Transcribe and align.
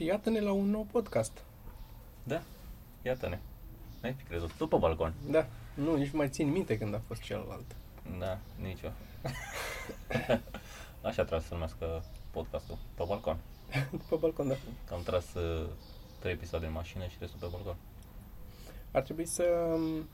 Și 0.00 0.06
iată-ne 0.06 0.40
la 0.40 0.52
un 0.52 0.70
nou 0.70 0.86
podcast. 0.90 1.42
Da, 2.22 2.42
iată-ne. 3.02 3.38
N-ai 4.02 4.12
fi 4.12 4.22
crezut. 4.22 4.52
Tu 4.52 4.66
pe 4.66 4.76
balcon. 4.76 5.14
Da, 5.30 5.46
nu, 5.74 5.96
nici 5.96 6.10
nu 6.10 6.18
mai 6.18 6.28
țin 6.28 6.48
minte 6.48 6.78
când 6.78 6.94
a 6.94 7.00
fost 7.06 7.22
celălalt. 7.22 7.76
Da, 8.18 8.38
nici 8.60 8.80
eu. 8.82 8.92
Așa 11.08 11.22
trebuie 11.24 11.40
să 11.40 11.46
se 11.46 11.52
numească 11.52 12.04
podcastul. 12.30 12.78
Pe 12.94 13.04
balcon. 13.06 13.36
Pe 14.08 14.16
balcon, 14.20 14.48
da. 14.48 14.54
Am 14.92 15.02
tras 15.02 15.34
uh, 15.34 15.68
trei 16.18 16.32
episoade 16.32 16.66
în 16.66 16.72
mașină 16.72 17.06
și 17.06 17.16
restul 17.20 17.38
pe 17.40 17.46
balcon. 17.50 17.76
Ar 18.90 19.02
trebui 19.02 19.26
să... 19.26 19.42
um, 19.74 20.08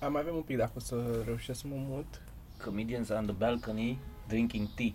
Am 0.00 0.16
avem 0.16 0.34
un 0.34 0.42
pic 0.42 0.56
dacă 0.56 0.72
o 0.76 0.80
să 0.80 1.22
reușesc 1.24 1.60
să 1.60 1.66
mă 1.66 1.76
mut. 1.76 2.20
Comedians 2.64 3.08
on 3.08 3.24
the 3.24 3.34
balcony 3.34 3.98
drinking 4.28 4.68
tea. 4.74 4.92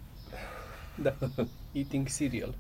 Da. 0.95 1.15
Eating 1.71 2.07
cereal. 2.07 2.55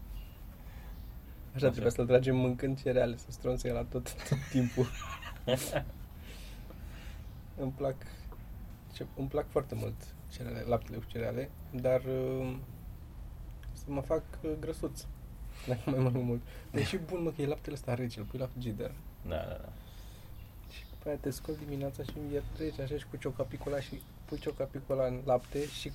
Așa, 1.55 1.65
Așa. 1.65 1.69
trebuie 1.69 1.91
să-l 1.91 2.05
tragem 2.05 2.35
mâncând 2.35 2.81
cereale, 2.81 3.17
să 3.17 3.25
stronțe 3.29 3.71
la 3.71 3.83
tot, 3.83 4.27
tot 4.29 4.37
timpul. 4.51 4.87
îmi 7.61 7.71
plac 7.71 7.95
ce, 8.93 9.05
îmi 9.17 9.27
plac 9.27 9.49
foarte 9.49 9.75
mult 9.75 9.93
cereale, 10.31 10.63
laptele 10.67 10.97
cu 10.97 11.03
cereale, 11.07 11.49
dar 11.71 12.01
uh, 12.01 12.55
să 13.73 13.83
mă 13.87 14.01
fac 14.01 14.23
uh, 14.41 14.51
grăsuț. 14.59 15.03
Dacă 15.67 15.89
mai 15.89 15.99
mănânc 15.99 16.25
mult. 16.25 16.41
Deși 16.71 16.97
bun, 16.97 17.23
mă, 17.23 17.31
că 17.31 17.41
e 17.41 17.45
laptele 17.45 17.75
ăsta 17.75 17.93
rece, 17.93 18.19
îl 18.19 18.25
pui 18.25 18.39
la 18.39 18.45
frigider. 18.45 18.91
Da, 19.27 19.35
da, 19.35 19.57
da. 19.61 19.69
Și 20.69 20.83
după 20.89 21.09
aia 21.09 21.17
te 21.21 21.29
scoli 21.29 21.57
dimineața 21.57 22.03
și 22.03 22.13
e 22.33 22.41
rece 22.57 22.81
așa 22.81 22.97
și 22.97 23.05
cu 23.09 23.17
cioca 23.17 23.43
picola 23.43 23.79
și 23.79 24.01
pui 24.25 24.39
cioca 24.39 24.63
picola 24.63 25.05
în 25.05 25.21
lapte 25.25 25.65
și 25.65 25.91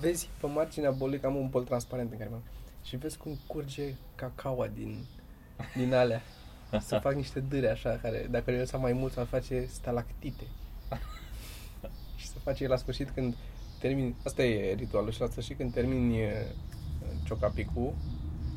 vezi 0.00 0.30
pe 0.40 0.46
marginea 0.46 0.90
bolului 0.90 1.20
că 1.20 1.26
am 1.26 1.36
un 1.36 1.48
bol 1.48 1.64
transparent 1.64 2.12
în 2.12 2.18
care 2.18 2.30
mă 2.30 2.38
și 2.82 2.96
vezi 2.96 3.16
cum 3.18 3.38
curge 3.46 3.94
cacaua 4.14 4.66
din, 4.66 5.04
din 5.76 5.94
alea. 5.94 6.22
Să 6.80 6.98
fac 6.98 7.14
niște 7.14 7.40
dâre 7.40 7.70
așa, 7.70 7.98
care 8.02 8.26
dacă 8.30 8.50
le 8.50 8.58
lăsa 8.58 8.78
mai 8.78 8.92
mult 8.92 9.12
s-ar 9.12 9.26
face 9.26 9.66
stalactite. 9.70 10.44
și 12.16 12.26
să 12.26 12.38
face 12.38 12.66
la 12.66 12.76
sfârșit 12.76 13.10
când 13.10 13.34
termin, 13.78 14.14
asta 14.24 14.42
e 14.42 14.74
ritualul 14.74 15.10
și 15.10 15.20
la 15.20 15.26
sfârșit 15.26 15.56
când 15.56 15.72
termini 15.72 16.24
uh, 16.24 16.30
ciocapicul 17.24 17.94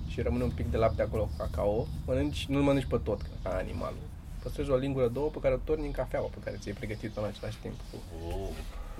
și 0.08 0.22
rămâne 0.22 0.44
un 0.44 0.52
pic 0.52 0.72
de 0.72 0.78
lapte 0.78 1.02
acolo 1.02 1.24
cu 1.24 1.32
cacao, 1.38 1.88
mănânci, 2.06 2.46
nu-l 2.46 2.62
mănânci 2.62 2.86
pe 2.86 2.98
tot, 3.04 3.22
ca 3.44 3.50
animalul. 3.50 4.10
Păstrezi 4.44 4.70
o 4.70 4.76
lingură, 4.76 5.08
două 5.08 5.30
pe 5.30 5.40
care 5.40 5.54
o 5.54 5.58
torni 5.58 5.86
în 5.86 5.92
cafeaua 5.92 6.28
pe 6.28 6.38
care 6.44 6.58
ți-ai 6.60 6.76
pregătit-o 6.76 7.22
în 7.22 7.28
același 7.28 7.58
timp. 7.58 7.74
Uh, 7.94 8.50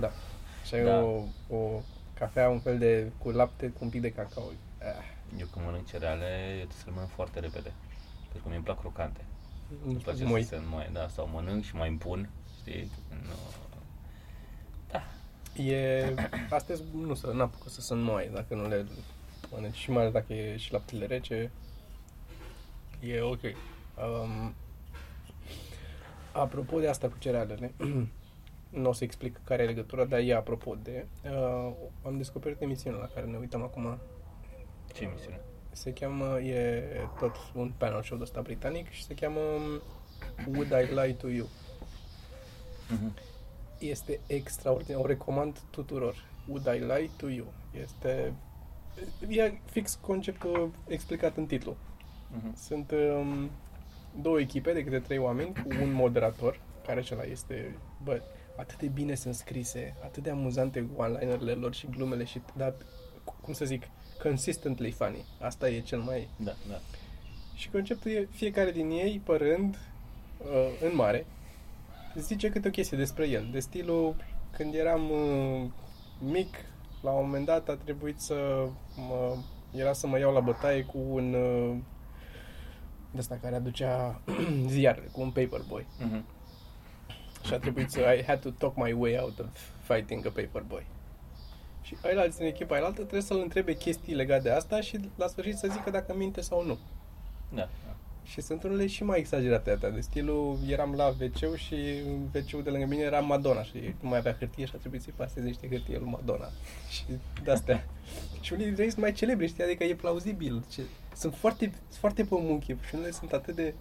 Da. 0.00 0.10
Și 0.66 0.74
ai 0.74 0.84
Da. 0.84 1.02
o, 1.02 1.22
o 1.48 1.80
cafea, 2.18 2.48
un 2.48 2.58
fel 2.60 2.78
de, 2.78 3.10
cu 3.18 3.30
lapte 3.30 3.66
cu 3.66 3.78
un 3.80 3.88
pic 3.88 4.00
de 4.00 4.12
cacao. 4.12 4.42
Ah, 4.80 5.04
eu 5.38 5.46
când 5.52 5.64
mănânc 5.64 5.86
cereale, 5.86 6.24
eu 6.48 6.54
trebuie 6.54 6.76
să 6.78 6.84
le 6.86 6.92
mănânc 6.92 7.10
foarte 7.10 7.40
repede. 7.40 7.72
Pentru 8.22 8.42
că 8.42 8.48
mi-e 8.48 8.60
plac 8.64 8.78
crocante. 8.80 9.20
nu 9.68 9.76
Îmi 9.90 9.98
știu, 10.00 10.12
place 10.12 10.24
moi. 10.24 10.42
să 10.42 10.48
se 10.48 10.56
înmoaie, 10.56 10.90
da, 10.92 11.08
sau 11.08 11.28
mănânc 11.32 11.64
și 11.64 11.74
mai 11.76 11.88
împun, 11.88 12.28
știi? 12.60 12.90
Nu. 13.08 13.34
Da. 14.90 15.02
E, 15.62 16.14
astea 16.50 16.76
nu 16.94 17.14
să 17.14 17.26
n-apucă 17.32 17.68
să 17.68 17.80
se 17.80 17.92
înmoaie 17.92 18.30
dacă 18.34 18.54
nu 18.54 18.68
le 18.68 18.86
mănânci 19.50 19.76
și 19.76 19.90
mai 19.90 20.00
ales 20.00 20.12
dacă 20.12 20.32
e 20.32 20.56
și 20.56 20.72
laptele 20.72 21.06
rece, 21.06 21.50
e 23.00 23.20
ok. 23.20 23.40
Um, 23.42 24.54
apropo 26.32 26.78
de 26.78 26.88
asta 26.88 27.08
cu 27.08 27.18
cerealele, 27.18 27.72
nu 28.82 28.88
o 28.88 28.92
să 28.92 29.04
explic 29.04 29.40
care 29.44 29.62
e 29.62 29.66
legătura, 29.66 30.04
dar 30.04 30.20
e 30.20 30.34
apropo 30.34 30.76
de, 30.82 31.06
uh, 31.24 31.72
am 32.04 32.16
descoperit 32.16 32.60
emisiunea 32.60 33.00
la 33.00 33.06
care 33.14 33.26
ne 33.26 33.36
uităm 33.36 33.62
acum, 33.62 33.98
Ce 34.92 35.04
emisiune? 35.04 35.40
se 35.72 35.92
cheamă, 35.92 36.40
e 36.40 36.82
tot 37.18 37.36
un 37.54 37.72
panel 37.76 38.02
show 38.02 38.16
de 38.16 38.22
ăsta 38.22 38.40
britanic 38.40 38.90
și 38.90 39.04
se 39.04 39.14
cheamă 39.14 39.40
Would 40.46 40.70
I 40.70 40.94
Lie 40.94 41.12
to 41.12 41.28
You? 41.28 41.48
Mhm. 42.88 43.14
Este 43.78 44.20
extraordinar, 44.26 45.00
o 45.00 45.06
recomand 45.06 45.58
tuturor. 45.70 46.14
Would 46.48 46.66
I 46.66 46.78
Lie 46.78 47.10
to 47.16 47.28
You? 47.28 47.52
Este 47.82 48.32
e 49.28 49.52
fix 49.64 49.98
conceptul 50.00 50.70
explicat 50.86 51.36
în 51.36 51.46
titlu. 51.46 51.76
Mhm. 52.30 52.56
Sunt 52.56 52.90
um, 52.90 53.50
două 54.20 54.40
echipe 54.40 54.72
de 54.72 54.84
câte 54.84 54.98
trei 54.98 55.18
oameni 55.18 55.52
cu 55.52 55.82
un 55.82 55.92
moderator, 55.92 56.60
care 56.86 57.00
acela 57.00 57.22
este, 57.22 57.76
bă, 58.04 58.20
atât 58.56 58.78
de 58.78 58.86
bine 58.86 59.14
sunt 59.14 59.34
scrise, 59.34 59.96
atât 60.04 60.22
de 60.22 60.30
amuzante 60.30 60.88
one-linerele 60.96 61.52
lor 61.52 61.74
și 61.74 61.86
glumele 61.86 62.24
și, 62.24 62.40
dar, 62.56 62.74
cum 63.42 63.52
să 63.52 63.64
zic, 63.64 63.82
consistently 64.22 64.90
funny. 64.90 65.24
Asta 65.40 65.68
e 65.68 65.80
cel 65.80 65.98
mai... 65.98 66.28
Da, 66.36 66.52
da. 66.68 66.80
Și 67.54 67.70
conceptul 67.70 68.10
e 68.10 68.28
fiecare 68.30 68.70
din 68.70 68.90
ei, 68.90 69.20
părând, 69.24 69.78
uh, 70.38 70.88
în 70.90 70.94
mare, 70.94 71.26
zice 72.16 72.50
câte 72.50 72.68
o 72.68 72.70
chestie 72.70 72.96
despre 72.96 73.28
el. 73.28 73.48
De 73.52 73.60
stilul, 73.60 74.16
când 74.50 74.74
eram 74.74 75.10
uh, 75.10 75.70
mic, 76.18 76.54
la 77.02 77.10
un 77.10 77.24
moment 77.24 77.46
dat 77.46 77.68
a 77.68 77.76
trebuit 77.84 78.20
să 78.20 78.66
mă, 79.08 79.36
era 79.74 79.92
să 79.92 80.06
mă 80.06 80.18
iau 80.18 80.32
la 80.32 80.40
bătaie 80.40 80.82
cu 80.84 80.98
un 80.98 81.34
uh, 81.34 81.76
de 83.10 83.18
ăsta 83.18 83.38
care 83.42 83.54
aducea 83.54 84.20
ziarele, 84.66 85.06
cu 85.12 85.20
un 85.20 85.30
paperboy. 85.30 85.86
Mhm. 85.98 86.24
Și 87.46 87.54
a 87.54 87.58
trebuit 87.58 87.90
să, 87.90 88.00
I 88.00 88.24
had 88.24 88.40
to 88.40 88.50
talk 88.50 88.76
my 88.76 88.92
way 88.92 89.18
out 89.18 89.38
of 89.38 89.46
fighting 89.82 90.26
a 90.26 90.30
paperboy. 90.30 90.86
Și 91.82 91.96
ăia 92.04 92.26
din 92.26 92.46
echipa 92.46 92.74
aia 92.74 92.84
altă 92.84 93.00
trebuie 93.00 93.20
să-l 93.20 93.38
întrebe 93.38 93.76
chestii 93.76 94.14
legate 94.14 94.42
de 94.42 94.50
asta 94.50 94.80
și 94.80 94.98
la 95.16 95.26
sfârșit 95.26 95.56
să 95.56 95.68
zică 95.70 95.90
dacă 95.90 96.14
minte 96.16 96.40
sau 96.40 96.64
nu. 96.64 96.78
Da, 97.54 97.68
da. 97.86 97.96
Și 98.24 98.40
sunt 98.40 98.62
unele 98.62 98.86
și 98.86 99.04
mai 99.04 99.18
exagerate 99.18 99.70
atâtea, 99.70 99.90
de 99.90 100.00
stilul, 100.00 100.58
eram 100.68 100.94
la 100.94 101.06
wc 101.06 101.56
și 101.56 101.74
în 102.06 102.28
wc 102.34 102.64
de 102.64 102.70
lângă 102.70 102.86
mine 102.86 103.02
era 103.02 103.20
Madonna 103.20 103.62
și 103.62 103.94
nu 104.00 104.08
mai 104.08 104.18
avea 104.18 104.36
hârtie 104.38 104.64
și 104.64 104.72
a 104.74 104.78
trebuit 104.78 105.02
să-i 105.02 105.12
paseze 105.16 105.46
niște 105.46 105.68
hârtie 105.68 105.98
lui 105.98 106.08
Madonna. 106.10 106.48
Și 106.94 107.04
de-astea. 107.44 107.86
și 108.40 108.52
unii 108.52 108.64
dintre 108.64 108.82
ei 108.82 108.90
sunt 108.90 109.02
mai 109.02 109.12
celebri, 109.12 109.46
știi, 109.46 109.64
adică 109.64 109.84
e 109.84 109.94
plauzibil. 109.94 110.64
Ce, 110.70 110.82
sunt 111.16 111.34
foarte, 111.34 111.72
foarte 111.98 112.22
pe 112.22 112.36
munchi 112.38 112.76
și 112.86 112.94
unele 112.94 113.10
sunt 113.10 113.32
atât 113.32 113.54
de, 113.54 113.74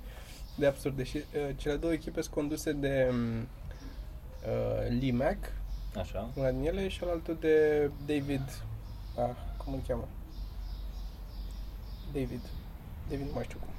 de 0.55 0.65
absurde. 0.65 1.03
Și 1.03 1.17
uh, 1.17 1.55
cele 1.55 1.75
două 1.75 1.93
echipe 1.93 2.21
sunt 2.21 2.33
conduse 2.33 2.71
de 2.71 3.07
um, 3.11 3.35
uh, 3.37 4.99
Lee 4.99 5.11
Mack, 5.11 5.53
Așa. 5.99 6.29
una 6.35 6.51
din 6.51 6.65
ele, 6.65 6.87
și 6.87 7.03
altul 7.03 7.37
de 7.39 7.85
David, 8.05 8.63
ah, 9.17 9.35
cum 9.57 9.73
îl 9.73 9.81
cheamă? 9.87 10.07
David. 12.13 12.41
David 13.09 13.25
nu 13.25 13.33
mai 13.33 13.43
știu 13.43 13.59
cum. 13.59 13.69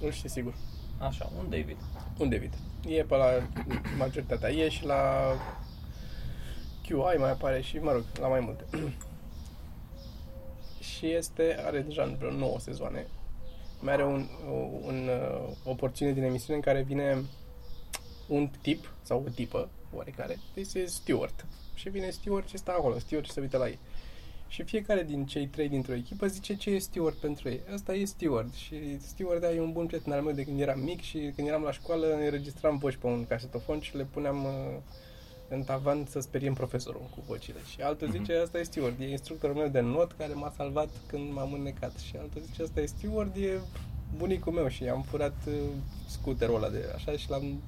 Nu 0.00 0.10
știu 0.10 0.28
sigur. 0.28 0.54
Așa, 0.98 1.30
un 1.38 1.50
David. 1.50 1.76
Un 2.18 2.28
David. 2.28 2.54
E 2.86 3.02
pe 3.02 3.16
la 3.16 3.26
majoritatea. 3.98 4.50
E 4.50 4.68
și 4.68 4.84
la 4.84 5.32
QI 6.82 7.18
mai 7.18 7.30
apare 7.30 7.60
și, 7.60 7.78
mă 7.78 7.92
rog, 7.92 8.04
la 8.20 8.28
mai 8.28 8.40
multe. 8.40 8.64
și 10.90 11.06
este, 11.06 11.56
are 11.64 11.80
deja 11.80 12.14
vreo 12.18 12.30
9 12.30 12.58
sezoane. 12.58 13.06
Mai 13.80 13.92
are 13.92 14.04
un, 14.04 14.26
un, 14.82 15.08
uh, 15.08 15.56
o 15.64 15.74
porțiune 15.74 16.12
din 16.12 16.22
emisiune 16.22 16.56
în 16.56 16.62
care 16.62 16.82
vine 16.82 17.22
un 18.28 18.50
tip 18.62 18.94
sau 19.02 19.22
o 19.26 19.30
tipă 19.30 19.68
oarecare. 19.94 20.38
This 20.54 20.72
is 20.72 20.92
Stewart. 20.92 21.46
Și 21.74 21.88
vine 21.88 22.10
Stewart 22.10 22.48
și 22.48 22.56
stă 22.58 22.70
acolo. 22.70 22.98
Stewart 22.98 23.26
și 23.26 23.32
se 23.32 23.40
uită 23.40 23.56
la 23.56 23.68
ei. 23.68 23.78
Și 24.48 24.62
fiecare 24.62 25.02
din 25.02 25.26
cei 25.26 25.46
trei 25.46 25.68
dintr-o 25.68 25.94
echipă 25.94 26.26
zice 26.26 26.56
ce 26.56 26.70
e 26.70 26.78
Stewart 26.78 27.16
pentru 27.16 27.48
ei. 27.48 27.60
Asta 27.74 27.94
e 27.94 28.04
Stewart. 28.04 28.54
Și 28.54 29.00
Stewart 29.00 29.40
da, 29.40 29.52
e 29.52 29.60
un 29.60 29.72
bun 29.72 29.86
prieten 29.86 30.12
al 30.12 30.22
meu 30.22 30.34
de 30.34 30.44
când 30.44 30.60
eram 30.60 30.80
mic 30.80 31.00
și 31.00 31.32
când 31.36 31.48
eram 31.48 31.62
la 31.62 31.72
școală 31.72 32.14
înregistram 32.14 32.78
voci 32.78 32.96
pe 32.96 33.06
un 33.06 33.26
casetofon 33.26 33.80
și 33.80 33.96
le 33.96 34.04
puneam 34.10 34.44
uh, 34.44 34.50
în 35.48 35.62
tavan 35.62 36.06
să 36.08 36.20
speriem 36.20 36.54
profesorul 36.54 37.08
cu 37.14 37.22
vocile. 37.26 37.58
Și 37.70 37.80
altul 37.80 38.08
Mhm. 38.08 38.16
zice, 38.16 38.34
asta 38.34 38.58
e 38.58 38.62
Stewart, 38.62 39.00
e 39.00 39.10
instructorul 39.10 39.56
meu 39.56 39.68
de 39.68 39.80
not 39.80 40.12
care 40.12 40.32
m-a 40.32 40.52
salvat 40.56 40.88
când 41.06 41.32
m-am 41.32 41.52
înnecat. 41.52 41.96
Și 41.98 42.16
altul 42.16 42.40
zice, 42.40 42.62
asta 42.62 42.80
e 42.80 42.86
Stewart, 42.86 43.36
e 43.36 43.60
bunicul 44.16 44.52
meu 44.52 44.68
și 44.68 44.84
am 44.84 45.02
furat 45.02 45.36
uh, 45.46 45.54
scuterul 46.08 46.54
ăla 46.54 46.68
de 46.68 46.84
așa 46.94 47.12
și 47.12 47.30
l-am... 47.30 47.62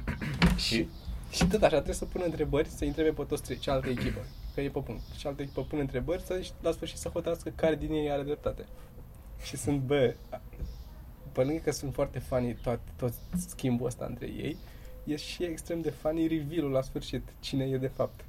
și, 0.66 0.88
și 1.30 1.46
tot 1.46 1.62
așa, 1.62 1.74
trebuie 1.74 1.94
să 1.94 2.04
pună 2.04 2.24
întrebări, 2.24 2.68
să 2.68 2.84
întrebe 2.84 3.10
pe 3.10 3.22
toți 3.22 3.42
trei, 3.42 3.58
cealaltă 3.58 3.88
echipă, 3.88 4.20
că 4.54 4.60
e 4.60 4.68
pe 4.68 4.80
punct. 4.80 5.02
Cealaltă 5.16 5.42
echipă 5.42 5.62
pune 5.62 5.80
întrebări 5.80 6.22
să, 6.22 6.40
și 6.40 6.50
la 6.62 6.72
sfârșit 6.72 6.98
să 6.98 7.08
hotărască 7.08 7.52
care 7.54 7.74
din 7.74 7.92
ei 7.92 8.10
are 8.10 8.22
dreptate. 8.22 8.64
Și 9.42 9.56
sunt, 9.56 9.80
bă, 9.80 10.14
pe 11.32 11.42
lângă 11.42 11.60
că 11.64 11.70
sunt 11.70 11.94
foarte 11.94 12.18
funny 12.18 12.54
tot, 12.54 12.80
tot 12.96 13.12
schimbul 13.48 13.86
ăsta 13.86 14.04
între 14.08 14.26
ei, 14.26 14.56
e 15.04 15.16
și 15.16 15.44
extrem 15.44 15.80
de 15.80 15.90
funny 15.90 16.26
reveal 16.26 16.70
la 16.70 16.82
sfârșit, 16.82 17.22
cine 17.40 17.64
e 17.64 17.76
de 17.76 17.86
fapt. 17.86 18.24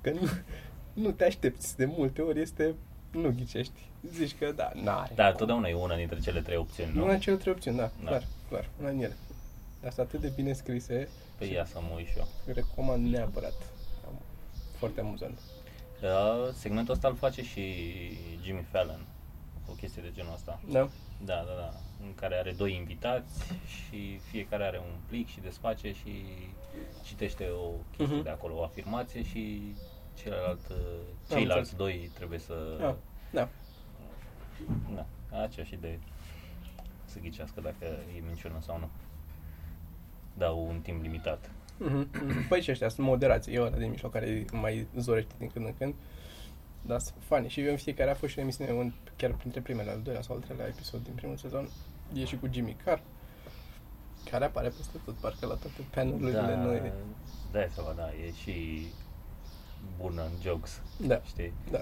Că 0.00 0.10
nu, 0.10 0.28
nu 1.02 1.10
te 1.10 1.24
aștepți, 1.24 1.76
de 1.76 1.84
multe 1.84 2.22
ori 2.22 2.40
este, 2.40 2.74
nu 3.10 3.34
ghicești. 3.36 3.90
Zici 4.12 4.36
că 4.38 4.52
da, 4.56 4.70
n-are. 4.82 5.12
Da, 5.14 5.32
totdeauna 5.32 5.68
e 5.68 5.74
una 5.74 5.96
dintre 5.96 6.18
cele 6.18 6.40
trei 6.40 6.56
opțiuni, 6.56 6.90
nu? 6.94 7.02
Una 7.02 7.10
din 7.10 7.20
cele 7.20 7.36
trei 7.36 7.52
opțiuni, 7.52 7.76
da, 7.76 7.90
Da. 8.02 8.08
clar, 8.08 8.26
clar, 8.48 8.68
una 8.80 8.90
din 8.90 9.02
ele. 9.02 9.16
Dar 9.80 9.92
sunt 9.92 10.06
atât 10.06 10.20
de 10.20 10.32
bine 10.34 10.52
scrise, 10.52 11.08
Pe 11.38 11.44
ea 11.50 11.64
să 11.64 11.80
mă 11.80 11.94
uit 11.96 12.06
și 12.06 12.18
eu. 12.18 12.28
recomand 12.46 13.06
neapărat. 13.06 13.54
Am- 14.06 14.20
Foarte 14.78 15.00
amuzant. 15.00 15.38
Uh, 16.02 16.52
segmentul 16.54 16.94
ăsta 16.94 17.08
îl 17.08 17.14
face 17.16 17.42
și 17.42 17.62
Jimmy 18.42 18.66
Fallon. 18.70 19.06
o 19.70 19.72
chestie 19.72 20.02
de 20.02 20.10
genul 20.14 20.32
ăsta. 20.32 20.60
Da? 20.70 20.88
Da, 21.24 21.34
da, 21.34 21.52
da. 21.58 21.72
În 22.02 22.14
care 22.14 22.34
are 22.36 22.52
doi 22.52 22.74
invitați 22.74 23.42
și 23.66 24.18
fiecare 24.30 24.64
are 24.64 24.78
un 24.78 24.94
plic 25.06 25.28
și 25.28 25.40
desface 25.40 25.92
și 25.92 26.22
citește 27.02 27.44
o 27.48 27.68
chestie 27.96 28.14
Mhm. 28.14 28.22
de 28.24 28.30
acolo, 28.30 28.56
o 28.58 28.62
afirmație 28.62 29.22
și 29.22 29.74
celălalt, 30.22 30.68
uh, 30.70 30.76
înțeles. 30.76 31.28
ceilalți 31.28 31.76
doi 31.76 32.10
trebuie 32.14 32.38
să... 32.38 32.76
Da. 32.80 32.96
Da. 33.32 33.48
Da, 34.94 35.06
aceeași 35.42 35.74
idee. 35.74 35.98
Să 37.04 37.18
ghicească 37.18 37.60
dacă 37.60 37.84
e 38.16 38.22
minciună 38.26 38.58
sau 38.60 38.78
nu. 38.78 38.88
Dau 40.38 40.66
un 40.68 40.80
timp 40.80 41.02
limitat. 41.02 41.50
Mhm, 41.78 42.08
mhm. 42.12 42.46
Păi 42.48 42.60
și 42.62 42.70
ăștia 42.70 42.88
sunt 42.88 43.06
moderații, 43.06 43.54
e 43.54 43.60
ăla 43.60 43.76
din 43.76 43.90
mijloc 43.90 44.12
care 44.12 44.44
mai 44.52 44.86
zorește 44.96 45.34
din 45.38 45.48
când 45.48 45.66
în 45.66 45.74
când. 45.78 45.94
Dar 46.82 46.98
sunt 47.00 47.14
funny. 47.20 47.48
Și 47.48 47.60
eu 47.60 47.70
în 47.70 47.76
fiecare 47.76 48.10
a 48.10 48.14
fost 48.14 48.32
și 48.32 48.38
o 48.38 48.42
emisiune, 48.42 48.72
un, 48.72 48.92
chiar 49.16 49.32
printre 49.32 49.60
primele, 49.60 49.90
al 49.90 50.00
doilea 50.02 50.22
sau 50.22 50.34
al 50.34 50.40
treilea 50.42 50.66
episod 50.66 51.04
din 51.04 51.12
primul 51.14 51.36
sezon, 51.36 51.68
e 52.14 52.24
și 52.24 52.36
cu 52.38 52.48
Jimmy 52.52 52.76
Carr, 52.84 53.00
care 54.30 54.44
apare 54.44 54.68
peste 54.68 54.98
tot, 55.04 55.14
parcă 55.14 55.46
la 55.46 55.54
toate 55.54 55.80
panelurile 55.94 56.32
da, 56.32 56.56
noi. 56.62 56.92
dai 57.52 57.68
seama, 57.74 57.92
da, 57.92 58.08
e 58.12 58.32
și 58.32 58.86
bună 59.96 60.22
în 60.22 60.30
jokes, 60.42 60.80
Da, 61.06 61.20
știi? 61.24 61.52
da. 61.70 61.80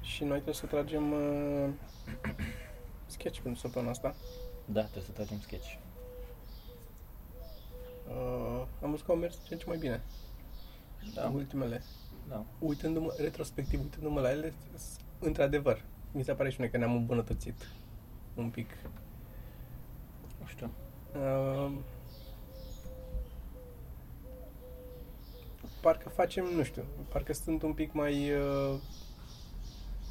Și 0.00 0.22
noi 0.22 0.32
trebuie 0.32 0.54
să 0.54 0.66
tragem 0.66 1.12
uh, 1.12 1.68
sketch 3.14 3.38
pentru 3.40 3.60
săptămâna 3.60 3.90
asta. 3.90 4.14
Da, 4.64 4.80
trebuie 4.80 5.02
să 5.04 5.10
tragem 5.10 5.40
sketch. 5.40 5.74
Uh, 8.08 8.64
am 8.82 8.90
văzut 8.90 9.04
că 9.06 9.12
au 9.12 9.18
mers 9.18 9.38
ce 9.46 9.52
în 9.54 9.58
ce 9.58 9.64
mai 9.66 9.76
bine. 9.78 10.02
Da, 11.14 11.28
Ultimele. 11.34 11.82
da. 12.28 12.44
uitându-mă, 12.58 13.14
retrospectiv, 13.18 13.80
uitându-mă 13.80 14.20
la 14.20 14.30
ele, 14.30 14.52
s- 14.74 14.96
într-adevăr, 15.18 15.84
mi 16.12 16.22
se 16.24 16.34
pare 16.34 16.50
și 16.50 16.60
mie 16.60 16.70
că 16.70 16.76
ne-am 16.76 16.94
îmbunătățit 16.94 17.68
un 18.34 18.50
pic. 18.50 18.70
Nu 20.40 20.46
știu. 20.46 20.70
Uh, 21.14 21.72
parcă 25.80 26.08
facem, 26.08 26.44
nu 26.44 26.62
știu, 26.62 26.82
parcă 27.08 27.32
sunt 27.32 27.62
un 27.62 27.72
pic 27.72 27.92
mai... 27.92 28.32
Uh, 28.34 28.78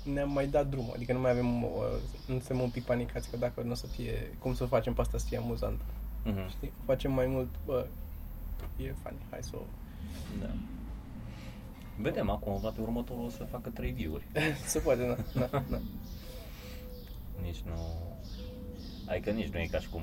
ne-am 0.04 0.32
mai 0.32 0.48
dat 0.48 0.68
drumul, 0.70 0.92
adică 0.96 1.14
nu 1.14 1.20
mai 1.20 1.32
avem, 1.32 1.64
uh, 1.64 1.70
nu 2.28 2.38
suntem 2.40 2.60
un 2.60 2.70
pic 2.70 2.84
panicați 2.84 3.30
că 3.30 3.38
dacă 3.38 3.62
nu 3.62 3.72
o 3.72 3.74
să 3.74 3.88
fie, 3.88 4.36
cum 4.40 4.54
să 4.54 4.66
facem 4.66 4.94
pe 4.94 5.02
asta 5.02 5.18
să 5.18 5.26
fie 5.28 5.38
amuzant, 5.38 5.82
Mhm. 6.26 6.50
știi? 6.50 6.72
Facem 6.86 7.12
mai 7.12 7.28
mult, 7.28 7.48
bă, 7.66 7.86
e 8.78 8.94
funny, 9.04 9.18
hai 9.30 9.40
să 9.44 9.52
o... 9.56 9.62
Da. 10.40 10.50
Vedem 11.98 12.30
acum, 12.30 12.60
poate 12.62 12.82
următorul 12.82 13.26
o 13.26 13.30
să 13.30 13.44
facă 13.44 13.70
trei 13.70 13.92
view-uri. 13.92 14.26
se 14.66 14.80
poate, 14.80 15.06
da, 15.34 15.40
da, 15.52 15.64
da. 15.70 15.80
Nici 17.42 17.62
nu... 17.66 17.74
Adică 19.08 19.30
nici 19.32 19.48
nu 19.54 19.60
e 19.60 19.66
ca 19.72 19.80
și 19.80 19.90
cum 19.90 20.02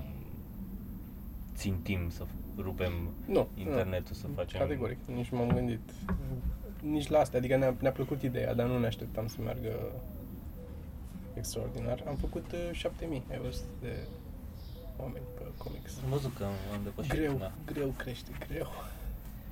țintim 1.55 2.11
să 2.11 2.25
rupem 2.57 2.93
Nu, 3.27 3.49
internetul, 3.57 4.11
nu. 4.13 4.17
să 4.17 4.27
facem... 4.35 4.61
Categoric, 4.61 4.99
nici 5.07 5.29
nu 5.29 5.39
m-am 5.39 5.49
gândit. 5.49 5.81
Nici 6.83 7.09
la 7.09 7.19
asta, 7.19 7.37
adică 7.37 7.57
ne-a, 7.57 7.75
ne-a 7.81 7.93
plăcut 7.93 8.23
ideea, 8.23 8.55
dar 8.55 8.67
nu 8.67 8.79
ne 8.79 8.87
așteptam 8.87 9.27
să 9.27 9.37
meargă 9.41 9.73
extraordinar. 11.35 12.03
Am 12.07 12.17
făcut 12.17 12.53
uh, 12.53 12.69
7000, 12.73 13.23
ai 13.31 13.39
văzut, 13.39 13.65
de 13.81 13.97
oameni 14.97 15.25
pe 15.39 15.43
comics. 15.59 15.93
Am 16.05 16.11
văzut 16.11 16.37
că 16.37 16.45
am- 16.45 16.53
am 16.75 16.83
depășit. 16.83 17.13
Greu, 17.13 17.37
Da. 17.37 17.53
greu 17.67 17.89
crește, 17.97 18.31
greu. 18.49 18.67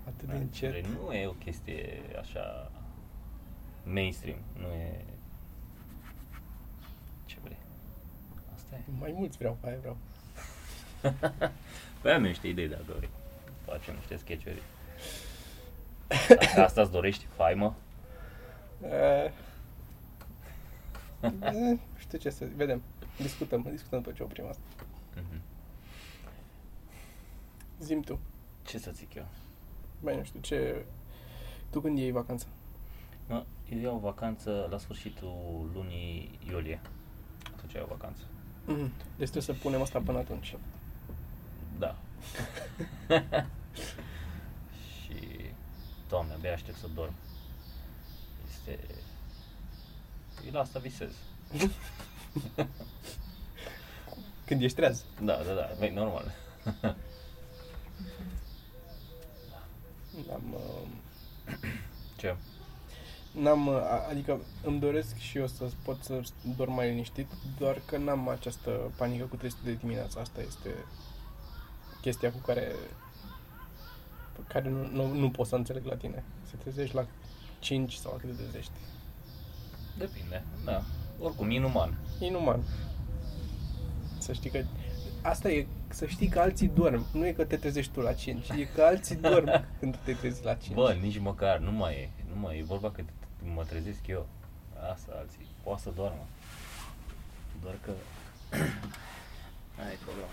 Atât 0.07 0.27
de 0.29 0.33
Da, 0.33 0.39
încet. 0.39 0.53
ce 0.53 0.69
vrei, 0.69 0.85
Nu 1.07 1.13
e 1.13 1.27
o 1.27 1.31
chestie 1.33 2.01
așa 2.21 2.71
mainstream, 3.85 4.39
nu 4.59 4.67
e... 4.67 5.05
Ce 7.25 7.37
vrei? 7.43 7.57
Asta 8.55 8.75
e. 8.77 8.81
Mai 9.01 9.15
mulți 9.17 9.37
vreau, 9.39 9.57
aia 9.65 9.77
vreau. 9.79 9.97
Păi 12.01 12.13
am 12.13 12.23
eu 12.23 12.29
niște 12.29 12.47
idei 12.49 12.69
dacă 12.69 12.83
vrei. 12.97 13.09
Facem 13.65 13.95
niște 13.95 14.17
sketch-uri. 14.17 14.63
Asta, 16.39 16.65
asta 16.65 16.81
îți 16.81 16.91
dorești? 16.91 17.27
Faimă? 17.37 17.77
Uh, 18.81 19.31
eh, 21.41 21.79
știu 21.99 22.19
ce 22.19 22.31
să 22.31 22.47
zic, 22.47 22.55
vedem. 22.55 22.83
Discutăm, 23.17 23.67
discutăm 23.71 24.01
după 24.01 24.15
ce 24.15 24.23
oprim 24.23 24.47
asta. 24.47 24.63
Mhm. 25.15 25.41
Zim 27.81 28.01
tu. 28.01 28.19
Ce 28.65 28.79
să 28.79 28.91
zic 28.95 29.15
eu? 29.15 29.27
Mai 30.01 30.17
nu 30.17 30.25
știu, 30.25 30.41
ce... 30.41 30.85
Tu 31.71 31.81
când 31.81 31.99
iei 31.99 32.11
vacanța? 32.11 32.47
Mă, 33.29 33.45
eu 33.69 33.79
iau 33.79 33.99
vacanță 33.99 34.67
la 34.71 34.79
sfârșitul 34.79 35.71
lunii 35.75 36.39
iulie. 36.49 36.81
Atunci 37.57 37.73
iau 37.73 37.87
vacanță. 37.91 38.23
Mm. 38.67 38.91
Deci 39.17 39.31
trebuie 39.31 39.43
să 39.43 39.53
punem 39.53 39.81
asta 39.81 40.01
până 40.01 40.19
atunci. 40.19 40.57
Da. 41.79 41.97
și, 46.07 46.13
doamne, 46.13 46.33
abia 46.33 46.53
aștept 46.53 46.79
să 46.79 46.87
dorm. 46.95 47.13
Este... 48.51 48.79
Eu 50.47 50.53
la 50.53 50.61
asta 50.61 50.79
visez. 50.79 51.13
Când 54.47 54.63
ești 54.63 54.77
treaz. 54.77 55.05
Da, 55.23 55.35
da, 55.43 55.53
da, 55.53 55.71
băi, 55.79 55.91
normal. 55.91 56.35
Am, 60.33 60.55
uh, 60.55 60.89
Ce? 62.17 62.37
N-am, 63.33 63.69
a- 63.69 64.07
adică 64.09 64.41
îmi 64.63 64.81
doresc 64.81 65.17
și 65.17 65.39
eu 65.39 65.47
să 65.47 65.71
pot 65.85 66.03
să 66.03 66.21
dorm 66.57 66.73
mai 66.73 66.89
liniștit, 66.89 67.27
doar 67.59 67.83
că 67.87 67.97
n-am 67.97 68.29
această 68.29 68.93
panică 68.97 69.25
cu 69.25 69.37
trezitul 69.37 69.65
de 69.65 69.73
dimineața. 69.73 70.21
Asta 70.21 70.41
este 70.41 70.85
chestia 72.01 72.33
cu 72.33 72.39
care 72.39 72.73
pe 74.37 74.43
care 74.53 74.69
nu, 74.69 74.87
nu, 74.93 75.13
nu 75.13 75.31
pot 75.31 75.47
să 75.47 75.55
înțeleg 75.55 75.85
la 75.85 75.97
tine. 75.97 76.25
Să 76.43 76.55
trezești 76.57 76.95
la 76.95 77.07
5 77.59 77.93
sau 77.93 78.13
la 78.13 78.19
cât 78.19 78.29
de 78.29 78.43
trezești. 78.43 78.73
Depinde, 79.99 80.43
da. 80.65 80.83
Oricum, 81.21 81.51
inuman. 81.51 81.99
Inuman. 82.19 82.61
Să 84.19 84.33
știi 84.33 84.51
că 84.51 84.65
asta 85.23 85.51
e, 85.51 85.67
să 85.89 86.07
știi 86.07 86.29
că 86.29 86.41
alții 86.41 86.69
dorm. 86.69 87.07
Nu 87.13 87.27
e 87.27 87.33
că 87.33 87.45
te 87.45 87.57
trezești 87.57 87.93
tu 87.93 88.01
la 88.01 88.13
5, 88.13 88.49
e 88.49 88.65
că 88.65 88.83
alții 88.83 89.17
dorm 89.17 89.65
când 89.79 89.97
te 90.05 90.13
trezi 90.13 90.45
la 90.45 90.55
5. 90.55 90.75
Bă, 90.75 90.97
nici 91.01 91.19
măcar, 91.19 91.59
nu 91.59 91.73
mai 91.73 91.95
e. 91.95 92.11
Nu 92.35 92.41
mai 92.41 92.59
e 92.59 92.63
vorba 92.63 92.91
că 92.91 93.03
mă 93.55 93.65
trezesc 93.65 94.07
eu. 94.07 94.27
Asta 94.93 95.13
alții. 95.17 95.47
Poate 95.63 95.83
să 95.83 95.91
doarmă. 95.95 96.27
Doar 97.63 97.75
că... 97.85 97.91
Ai 99.79 99.93
e 99.93 99.99
problema. 100.05 100.29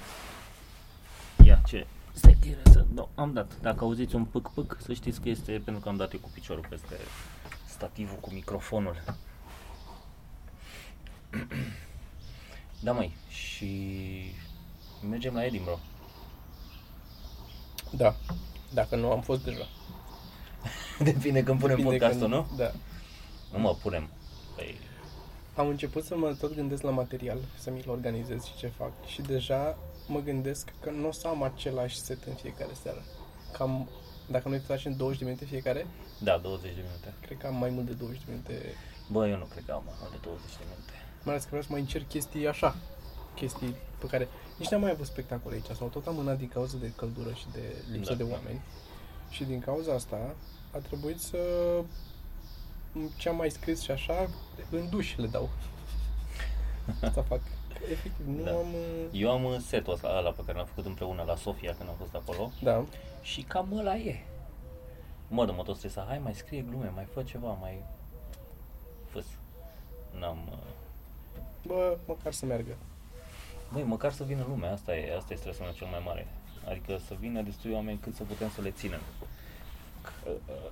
Ia, 1.45 1.61
ce? 1.65 1.87
Stai 2.13 2.37
tine 2.39 2.61
să... 2.71 2.85
Da, 2.93 3.07
am 3.15 3.33
dat. 3.33 3.59
Dacă 3.61 3.83
auziți 3.83 4.15
un 4.15 4.25
pâc-pâc, 4.25 4.77
să 4.81 4.93
știți 4.93 5.21
că 5.21 5.29
este 5.29 5.51
pentru 5.51 5.83
că 5.83 5.89
am 5.89 5.95
dat 5.95 6.13
eu 6.13 6.19
cu 6.19 6.29
piciorul 6.33 6.65
peste 6.69 6.95
stativul 7.65 8.17
cu 8.21 8.31
microfonul. 8.33 9.03
da, 12.79 12.91
măi, 12.91 13.15
și 13.27 13.91
mergem 15.09 15.33
la 15.33 15.45
Edinburgh. 15.45 15.79
Da. 17.91 18.15
Dacă 18.73 18.95
nu 18.95 19.11
am 19.11 19.21
fost 19.21 19.43
deja. 19.43 19.67
Depinde 20.99 21.43
când 21.43 21.59
punem 21.59 21.75
Depinde 21.75 21.97
podcastul, 21.97 22.29
când- 22.29 22.33
nu? 22.49 22.55
Da. 22.57 22.71
Nu 23.53 23.59
mă 23.59 23.75
punem. 23.81 24.09
Păi, 24.55 24.77
Am 25.55 25.67
început 25.67 26.03
să 26.03 26.15
mă 26.17 26.35
tot 26.39 26.55
gândesc 26.55 26.81
la 26.81 26.89
material, 26.91 27.37
să 27.59 27.71
mi-l 27.71 27.89
organizez 27.89 28.43
și 28.43 28.55
ce 28.57 28.67
fac. 28.67 28.91
Și 29.05 29.21
deja 29.21 29.77
mă 30.07 30.19
gândesc 30.19 30.73
că 30.81 30.89
nu 30.89 31.07
o 31.07 31.11
să 31.11 31.27
am 31.27 31.43
același 31.43 31.99
set 31.99 32.23
în 32.23 32.33
fiecare 32.33 32.71
seară. 32.81 33.03
Cam, 33.51 33.89
dacă 34.29 34.49
noi 34.49 34.59
facem 34.59 34.95
20 34.95 35.19
de 35.19 35.25
minute 35.25 35.45
fiecare, 35.45 35.87
da, 36.19 36.37
20 36.37 36.73
de 36.75 36.81
minute. 36.81 37.13
cred 37.21 37.37
că 37.37 37.47
am 37.47 37.55
mai 37.55 37.69
mult 37.69 37.85
de 37.85 37.93
20 37.93 38.17
de 38.17 38.25
minute. 38.27 38.73
Bă, 39.11 39.27
eu 39.27 39.37
nu 39.37 39.45
cred 39.45 39.63
că 39.65 39.71
am 39.71 39.83
mai 39.85 39.93
mult 39.99 40.11
de 40.11 40.17
20 40.23 40.45
de 40.57 40.63
minute. 40.71 40.91
Mai 41.23 41.33
ales 41.33 41.41
că 41.43 41.47
vreau 41.49 41.63
să 41.63 41.71
mai 41.71 41.79
încerc 41.79 42.07
chestii 42.07 42.47
așa. 42.47 42.75
Chestii 43.35 43.75
pe 43.99 44.05
care 44.07 44.27
nici 44.57 44.69
n-am 44.69 44.81
mai 44.81 44.91
avut 44.91 45.05
spectacole 45.05 45.55
aici 45.55 45.75
sau 45.77 45.87
tot 45.87 46.07
amânat 46.07 46.37
din 46.37 46.47
cauza 46.47 46.77
de 46.79 46.91
căldură 46.95 47.33
și 47.33 47.45
de 47.51 47.75
lipsă 47.91 48.11
Da. 48.11 48.17
de 48.17 48.23
oameni. 48.31 48.61
Și 49.29 49.43
din 49.43 49.59
cauza 49.59 49.93
asta 49.93 50.35
a 50.71 50.77
trebuit 50.77 51.19
să 51.21 51.37
ce 53.17 53.29
am 53.29 53.35
mai 53.35 53.49
scris 53.51 53.81
și 53.81 53.91
așa, 53.91 54.29
în 54.69 54.89
duș 54.89 55.15
le 55.15 55.27
dau. 55.27 55.49
Asta 57.07 57.21
fac. 57.21 57.39
Că, 57.85 57.91
Efectiv, 57.91 58.25
nu 58.27 58.43
Da. 58.43 58.51
am... 58.51 58.73
uh, 58.73 59.05
Eu 59.11 59.31
am 59.31 59.43
uh, 59.43 59.57
setul 59.67 59.93
ăsta 59.93 60.15
ăla 60.17 60.31
pe 60.31 60.41
care 60.45 60.57
l-am 60.57 60.67
făcut 60.67 60.85
împreună 60.85 61.23
la 61.23 61.35
Sofia 61.35 61.75
când 61.77 61.89
am 61.89 61.95
fost 61.99 62.15
acolo 62.15 62.51
Da. 62.61 62.85
și 63.21 63.41
cam 63.41 63.77
ăla 63.77 63.95
e. 63.95 64.23
Mă, 65.27 65.45
de 65.45 65.51
mă 65.51 65.63
tot 65.63 65.77
stresa, 65.77 66.05
hai 66.07 66.19
mai 66.19 66.33
scrie 66.35 66.61
glume, 66.61 66.91
mai 66.95 67.07
fă 67.13 67.23
ceva, 67.23 67.47
mai... 67.51 67.83
Fâs. 69.09 69.25
N-am... 70.19 70.37
uh, 70.51 70.57
Bă, 71.65 71.97
măcar 72.07 72.33
să 72.33 72.45
meargă. 72.45 72.75
Băi, 73.71 73.83
măcar 73.83 74.11
să 74.11 74.23
vină 74.23 74.45
lumea, 74.47 74.71
asta 74.71 74.95
e, 74.95 75.15
asta 75.15 75.33
e 75.33 75.37
stresul 75.37 75.63
meu 75.63 75.73
cel 75.73 75.87
mai 75.87 76.01
mare. 76.05 76.27
Adică 76.69 76.99
să 77.07 77.15
vină 77.19 77.41
destui 77.41 77.71
oameni 77.73 77.97
cât 77.99 78.15
să 78.15 78.23
putem 78.23 78.49
să 78.49 78.61
le 78.61 78.71
ținem. 78.71 78.99
Că, 80.01 80.29
uh, 80.49 80.71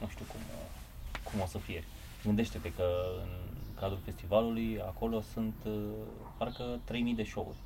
nu 0.00 0.08
știu 0.08 0.24
cum, 0.32 0.40
uh, 0.40 1.18
cum 1.30 1.40
o 1.40 1.46
să 1.46 1.58
fie. 1.58 1.84
Gândește-te 2.24 2.72
că 2.72 2.84
în 3.22 3.28
cadrul 3.74 4.00
festivalului 4.04 4.80
acolo 4.80 5.20
sunt 5.20 5.54
uh, 5.66 5.90
parcă 6.36 6.80
3000 6.84 7.14
de 7.14 7.24
show-uri. 7.24 7.56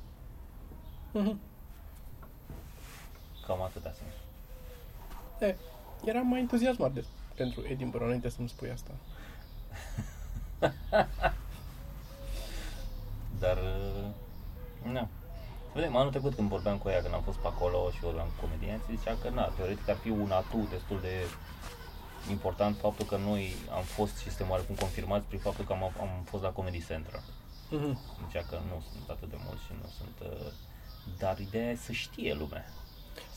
Mhm. 1.11 1.39
Cam 3.45 3.61
atâtea 3.61 3.91
sunt. 3.91 4.09
E, 5.39 5.55
eram 6.05 6.27
mai 6.27 6.39
entuziasmat 6.39 6.91
de, 6.91 7.05
pentru 7.35 7.61
Edinburgh 7.67 8.05
înainte 8.05 8.29
să-mi 8.29 8.49
spui 8.49 8.69
asta. 8.69 8.91
Dar, 13.39 13.57
uh, 13.57 14.05
nu. 14.83 15.07
Să 15.71 15.75
vedem, 15.75 15.95
anul 15.95 16.11
trecut 16.11 16.33
când 16.33 16.49
vorbeam 16.49 16.77
cu 16.77 16.89
ea, 16.89 17.01
când 17.01 17.13
am 17.13 17.21
fost 17.21 17.37
pe 17.37 17.47
acolo 17.47 17.89
și 17.91 17.99
vorbeam 17.99 18.27
cu 18.27 18.45
comedianții, 18.45 18.95
zicea 18.95 19.17
că, 19.21 19.29
na, 19.29 19.43
teoretic 19.43 19.89
ar 19.89 19.95
fi 19.95 20.09
un 20.09 20.31
atu 20.31 20.67
destul 20.69 20.99
de 21.01 21.13
important 22.29 22.77
faptul 22.77 23.05
că 23.05 23.17
noi 23.17 23.53
am 23.71 23.83
fost 23.83 24.17
și 24.17 24.27
suntem 24.29 24.49
oarecum 24.49 24.75
confirmați 24.75 25.25
prin 25.25 25.39
faptul 25.39 25.65
că 25.65 25.73
am, 25.73 25.83
am 25.83 26.09
fost 26.25 26.43
la 26.43 26.49
Comedy 26.49 26.85
Central. 26.85 27.23
Mhm. 27.69 27.99
Zicea 28.27 28.43
că 28.49 28.55
nu 28.55 28.83
sunt 28.91 29.09
atât 29.09 29.29
de 29.29 29.35
mulți 29.45 29.63
și 29.63 29.71
nu 29.81 29.87
sunt... 29.97 30.31
Uh, 30.31 30.51
dar 31.17 31.39
ideea 31.39 31.69
e 31.71 31.75
să 31.75 31.91
știe 31.91 32.33
lumea. 32.33 32.65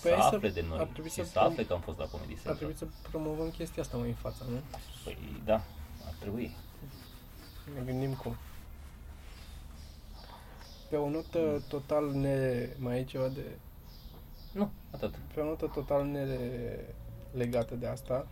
Păi 0.02 0.10
să 0.10 0.16
hai 0.18 0.28
să- 0.30 0.34
afle 0.36 0.48
de 0.50 0.64
noi 0.68 0.78
ar 0.78 0.86
trebui 0.86 1.10
și 1.10 1.14
să 1.16 1.24
să 1.24 1.30
prom- 1.38 1.50
afle 1.50 1.64
că 1.64 1.72
am 1.72 1.80
fost 1.80 1.98
la 1.98 2.04
Comedy 2.04 2.30
Ar 2.32 2.34
Central. 2.36 2.56
trebui 2.56 2.74
să 2.76 2.86
promovăm 3.10 3.50
chestia 3.50 3.82
asta 3.82 3.96
mai 3.96 4.08
în 4.08 4.14
fața, 4.14 4.44
nu? 4.50 4.56
Păi 5.04 5.42
da, 5.44 5.54
ar 6.06 6.14
trebui. 6.18 6.56
Ne 7.74 7.80
gândim 7.92 8.14
cum. 8.14 8.36
Pe 10.88 10.96
o 10.96 11.08
notă 11.10 11.62
total 11.68 12.10
ne... 12.12 12.68
Mai 12.78 12.98
e 12.98 13.04
ceva 13.04 13.28
de... 13.28 13.44
Nu, 14.52 14.70
atât. 14.90 15.14
Pe 15.34 15.40
o 15.40 15.44
notă 15.44 15.66
total 15.74 16.04
nelegată 16.04 17.74
de 17.74 17.86
asta, 17.86 18.26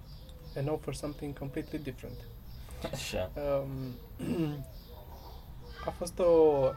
and 0.57 0.67
now 0.67 0.79
for 0.83 0.95
something 0.95 1.39
completely 1.39 1.79
different. 1.79 2.17
Așa. 2.93 3.31
Um, 3.35 3.95
a 5.87 5.91
fost 5.91 6.19
o 6.19 6.25
uh, 6.25 6.71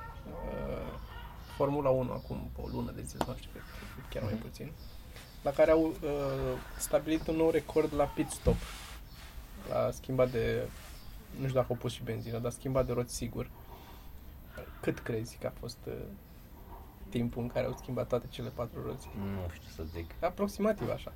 Formula 1.55 1.89
1 1.89 2.11
acum 2.11 2.49
o 2.61 2.67
lună 2.67 2.91
de 2.91 3.01
zile, 3.01 3.23
nu 3.27 3.35
știu, 3.35 3.49
cred, 3.51 3.63
că 3.95 4.01
chiar 4.09 4.23
mai 4.23 4.33
Mhm. 4.33 4.41
puțin, 4.41 4.71
la 5.43 5.51
care 5.51 5.71
au 5.71 5.81
uh, 5.85 5.93
stabilit 6.77 7.27
un 7.27 7.35
nou 7.35 7.49
record 7.49 7.93
la 7.93 8.03
pit 8.05 8.29
stop. 8.29 8.55
La 9.69 9.91
schimbat 9.91 10.31
de, 10.31 10.67
nu 11.39 11.47
știu 11.47 11.59
dacă 11.59 11.67
au 11.69 11.75
pus 11.75 11.91
și 11.91 12.03
benzină, 12.03 12.37
dar 12.39 12.51
schimbat 12.51 12.85
de 12.85 12.93
roți 12.93 13.15
sigur. 13.15 13.49
Cât 14.81 14.99
crezi 14.99 15.37
că 15.41 15.47
a 15.47 15.53
fost 15.59 15.77
uh, 15.87 15.93
timpul 17.09 17.41
în 17.41 17.47
care 17.47 17.65
au 17.65 17.75
schimbat 17.81 18.07
toate 18.07 18.25
cele 18.29 18.49
patru 18.49 18.81
roți? 18.85 19.07
Nu 19.17 19.49
știu 19.53 19.69
să 19.75 19.83
zic. 19.83 20.11
Aproximativ 20.19 20.89
așa. 20.89 21.13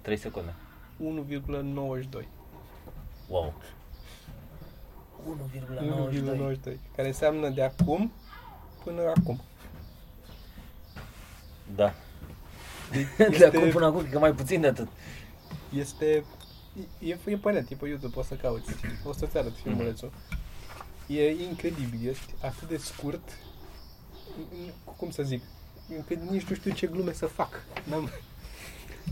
3 0.00 0.16
secunde. 0.16 0.54
1,92. 1.04 2.24
Wow. 3.28 3.54
1,92. 5.28 6.72
1,92. 6.72 6.76
Care 6.96 7.08
înseamnă 7.08 7.48
de 7.48 7.62
acum 7.62 8.12
până 8.84 9.02
acum. 9.16 9.40
Da. 11.76 11.94
Deci 12.90 13.38
De 13.38 13.44
acum 13.44 13.68
până 13.70 13.86
acum, 13.86 13.98
cred 14.00 14.12
că 14.12 14.18
mai 14.18 14.32
puțin 14.32 14.60
de 14.60 14.66
atât. 14.66 14.88
Este... 15.74 16.24
E, 16.98 17.18
e 17.30 17.36
pe 17.36 17.50
net, 17.52 17.70
e 17.70 17.74
pe 17.74 17.88
YouTube, 17.88 18.14
poți 18.14 18.28
să 18.28 18.34
cauți. 18.34 18.70
O 19.04 19.12
să-ți 19.12 19.36
arăt 19.38 19.56
filmulețul. 19.62 20.12
E 21.06 21.30
incredibil, 21.30 22.08
este 22.08 22.34
atât 22.42 22.68
de 22.68 22.76
scurt. 22.76 23.28
n- 23.30 24.94
Cum 24.96 25.10
să 25.10 25.22
zic? 25.22 25.42
Încât 25.96 26.20
nici 26.30 26.42
nu 26.44 26.54
știu 26.54 26.70
ce 26.72 26.86
glume 26.86 27.12
să 27.12 27.26
fac. 27.26 27.62
N-am... 27.88 28.10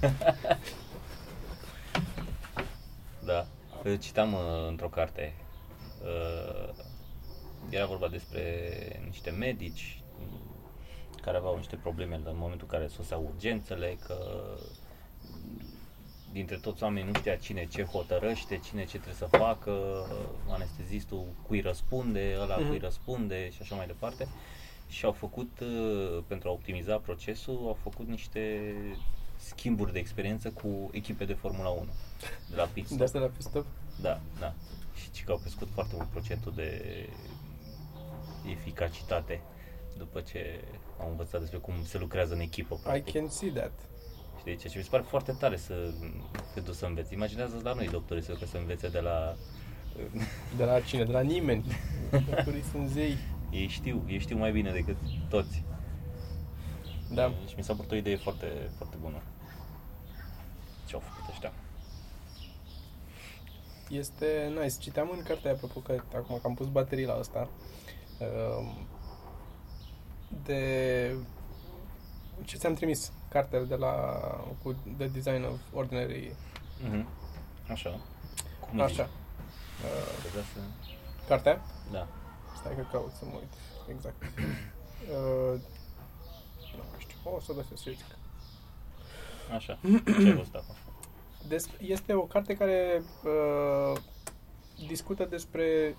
Da. 3.29 3.47
Uh, 3.85 3.99
Citam 4.01 4.33
uh, 4.33 4.41
într-o 4.69 4.89
carte. 4.89 5.35
Uh, 6.03 6.75
era 7.71 7.87
vorba 7.87 8.09
despre 8.09 8.43
niște 9.07 9.31
medici 9.31 10.03
mm, 10.19 10.41
care 11.23 11.37
aveau 11.37 11.57
niște 11.57 11.77
probleme 11.77 12.15
în 12.15 12.23
momentul 12.25 12.69
în 12.71 12.79
care 12.79 12.89
soseau 12.91 13.31
urgențele, 13.35 13.99
că 14.07 14.17
mm, 15.23 15.63
dintre 16.33 16.57
toți 16.57 16.83
oamenii 16.83 17.11
nu 17.13 17.19
știa 17.19 17.37
cine 17.37 17.67
ce 17.67 17.83
hotărăște, 17.83 18.61
cine 18.65 18.81
ce 18.85 18.99
trebuie 18.99 19.15
să 19.15 19.37
facă, 19.37 19.71
uh, 19.71 20.53
anestezistul 20.53 21.25
cui 21.47 21.61
răspunde, 21.61 22.37
ăla 22.41 22.57
Mhm. 22.57 22.69
cui 22.69 22.79
răspunde 22.79 23.51
și 23.51 23.59
așa 23.61 23.75
mai 23.75 23.87
departe. 23.87 24.29
Și 24.89 25.05
au 25.05 25.13
făcut, 25.13 25.61
uh, 25.61 26.23
pentru 26.27 26.49
a 26.49 26.53
optimiza 26.53 26.97
procesul, 26.97 27.61
au 27.67 27.77
făcut 27.83 28.07
niște 28.09 28.75
schimburi 29.49 29.93
de 29.93 29.99
experiență 29.99 30.51
cu 30.51 30.89
echipe 30.93 31.25
de 31.25 31.33
Formula 31.33 31.69
1 31.69 31.87
de 32.51 32.57
la 32.57 32.65
pit 32.65 32.83
De 32.89 32.95
stop. 32.95 33.01
asta 33.07 33.19
la 33.19 33.27
pe 33.27 33.43
stop. 33.43 33.67
Da, 34.01 34.21
da. 34.41 34.55
Și 34.95 35.11
ci 35.11 35.25
că 35.25 35.33
au 35.33 35.39
crescut 35.39 35.69
foarte 35.75 35.95
mult 35.97 36.09
procentul 36.09 36.53
de 36.57 36.71
eficacitate 38.51 39.41
după 39.99 40.21
ce 40.21 40.61
au 41.01 41.11
învățat 41.11 41.41
despre 41.41 41.59
cum 41.59 41.75
se 41.85 41.99
lucrează 41.99 42.35
în 42.35 42.41
echipă. 42.41 42.75
I 42.75 42.79
Practic. 42.83 43.15
can 43.15 43.29
see 43.29 43.51
that. 43.51 43.73
Știi, 44.39 44.57
ceea 44.57 44.73
ce 44.73 44.79
mi 44.79 44.85
se 44.85 44.91
pare 44.91 45.03
foarte 45.09 45.33
tare 45.33 45.57
să 45.57 45.93
te 46.55 46.61
duci 46.61 46.75
să 46.75 46.87
înveți. 46.87 47.13
Imaginează 47.15 47.61
la 47.63 47.73
noi 47.73 47.89
doctorii 47.89 48.23
să, 48.23 48.33
că 48.33 48.47
să 48.47 48.57
învețe 48.57 48.89
de 48.89 49.01
la... 49.01 49.35
De 50.57 50.65
la 50.65 50.81
cine? 50.81 51.05
De 51.05 51.13
la 51.13 51.21
nimeni. 51.21 51.65
Doctorii 52.11 52.63
sunt 52.71 52.89
zei. 52.89 53.17
Ei 53.51 53.67
știu, 53.69 54.05
ei 54.09 54.19
știu 54.19 54.37
mai 54.39 54.53
bine 54.53 54.73
decât 54.73 54.97
toți. 55.29 55.63
Da. 57.11 57.33
Și 57.49 57.55
mi 57.57 57.63
s-a 57.65 57.75
părut 57.75 57.91
o 57.91 57.95
idee 57.95 58.17
foarte, 58.17 58.47
foarte 58.77 58.97
bună. 59.01 59.23
Ce 60.89 60.95
au 60.95 61.01
făcut 61.01 61.31
ăștia? 61.31 61.53
Este 63.89 64.53
nice. 64.61 64.77
Citeam 64.79 65.11
în 65.13 65.23
cartea, 65.23 65.51
apropo 65.51 65.81
că 65.81 66.03
acum 66.15 66.39
că 66.41 66.47
am 66.47 66.55
pus 66.55 66.67
baterii 66.67 67.05
la 67.07 67.13
asta, 67.15 67.49
um, 68.59 68.87
de 70.45 71.15
ce 72.45 72.57
ți-am 72.57 72.75
trimis, 72.75 73.13
cartea 73.29 73.61
de 73.63 73.75
la 73.75 73.93
cu 74.63 74.73
The 74.97 75.07
Design 75.07 75.45
of 75.45 75.59
Ordinary, 75.73 76.35
Mhm. 76.85 77.09
Așa. 77.71 78.01
Cum 78.71 78.81
așa, 78.81 78.93
zici? 78.93 79.03
uh, 79.85 80.19
Trebuia 80.23 80.43
să... 80.43 80.59
cartea, 81.29 81.61
Da. 81.93 82.07
stai 82.59 82.75
că 82.77 82.85
caut 82.93 83.13
să 83.13 83.25
mă 83.25 83.33
uit, 83.35 83.53
exact. 83.97 84.23
Uh, 84.99 85.61
nu 86.77 86.99
știu, 86.99 87.17
o 87.37 87.41
să 87.41 87.53
găsesc 87.53 87.83
să 87.83 87.91
zic. 87.91 88.05
Așa. 89.55 89.79
Ce 90.05 90.27
ai 90.27 90.33
văzut 90.33 90.55
acum? 90.55 90.75
Des- 91.49 91.71
este 91.81 92.15
o 92.15 92.23
carte 92.23 92.57
care 92.57 93.03
uh, 93.25 94.01
discută 94.87 95.25
despre 95.25 95.97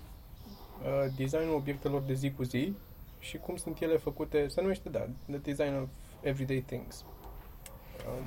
uh, 0.82 1.12
designul 1.16 1.54
obiectelor 1.54 2.02
de 2.02 2.14
zi 2.14 2.30
cu 2.30 2.42
zi 2.42 2.74
și 3.18 3.36
cum 3.36 3.56
sunt 3.56 3.80
ele 3.80 3.96
făcute, 3.96 4.48
se 4.48 4.60
numește, 4.60 4.88
da, 4.88 5.06
The 5.26 5.36
Design 5.36 5.74
of 5.74 5.88
Everyday 6.20 6.60
Things. 6.60 7.04
Um, 8.08 8.24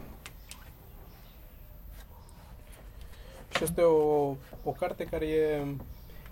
și 3.55 3.63
este 3.63 3.81
o, 3.81 4.35
o 4.63 4.71
carte 4.71 5.05
care 5.05 5.25
e, 5.25 5.65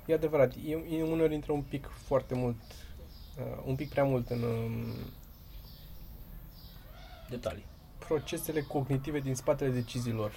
e 0.05 0.13
adevărat, 0.13 0.53
e, 0.65 0.97
e 0.97 1.03
uneori 1.03 1.33
intră 1.33 1.51
un 1.51 1.61
pic 1.61 1.89
foarte 1.93 2.35
mult, 2.35 2.61
uh, 3.37 3.63
un 3.65 3.75
pic 3.75 3.89
prea 3.89 4.03
mult 4.03 4.29
în 4.29 4.43
um, 4.43 4.95
Detalii. 7.29 7.65
Procesele 8.11 8.61
cognitive 8.61 9.19
din 9.19 9.35
spatele 9.35 9.69
deciziilor 9.69 10.31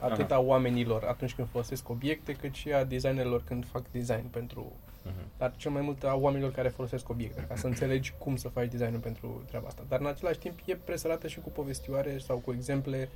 atât 0.00 0.30
a 0.30 0.38
oamenilor 0.38 1.04
atunci 1.04 1.34
când 1.34 1.48
folosesc 1.48 1.88
obiecte, 1.88 2.32
cât 2.32 2.54
și 2.54 2.72
a 2.72 2.84
designerilor 2.84 3.42
când 3.44 3.66
fac 3.66 3.90
design 3.90 4.26
pentru... 4.30 4.72
Mhm. 5.02 5.14
Dar 5.38 5.52
cel 5.56 5.70
mai 5.70 5.82
mult 5.82 6.04
a 6.04 6.14
oamenilor 6.14 6.52
care 6.52 6.68
folosesc 6.68 7.08
obiecte, 7.08 7.44
ca 7.48 7.56
să 7.56 7.66
înțelegi 7.66 8.14
cum 8.18 8.36
să 8.36 8.48
faci 8.48 8.70
designul 8.70 9.00
pentru 9.00 9.42
treaba 9.46 9.66
asta. 9.66 9.82
Dar 9.88 10.00
în 10.00 10.06
același 10.06 10.38
timp 10.38 10.58
e 10.64 10.76
presărată 10.76 11.28
și 11.28 11.40
cu 11.40 11.48
povestioare 11.48 12.18
sau 12.18 12.36
cu 12.38 12.52
exemple 12.52 13.08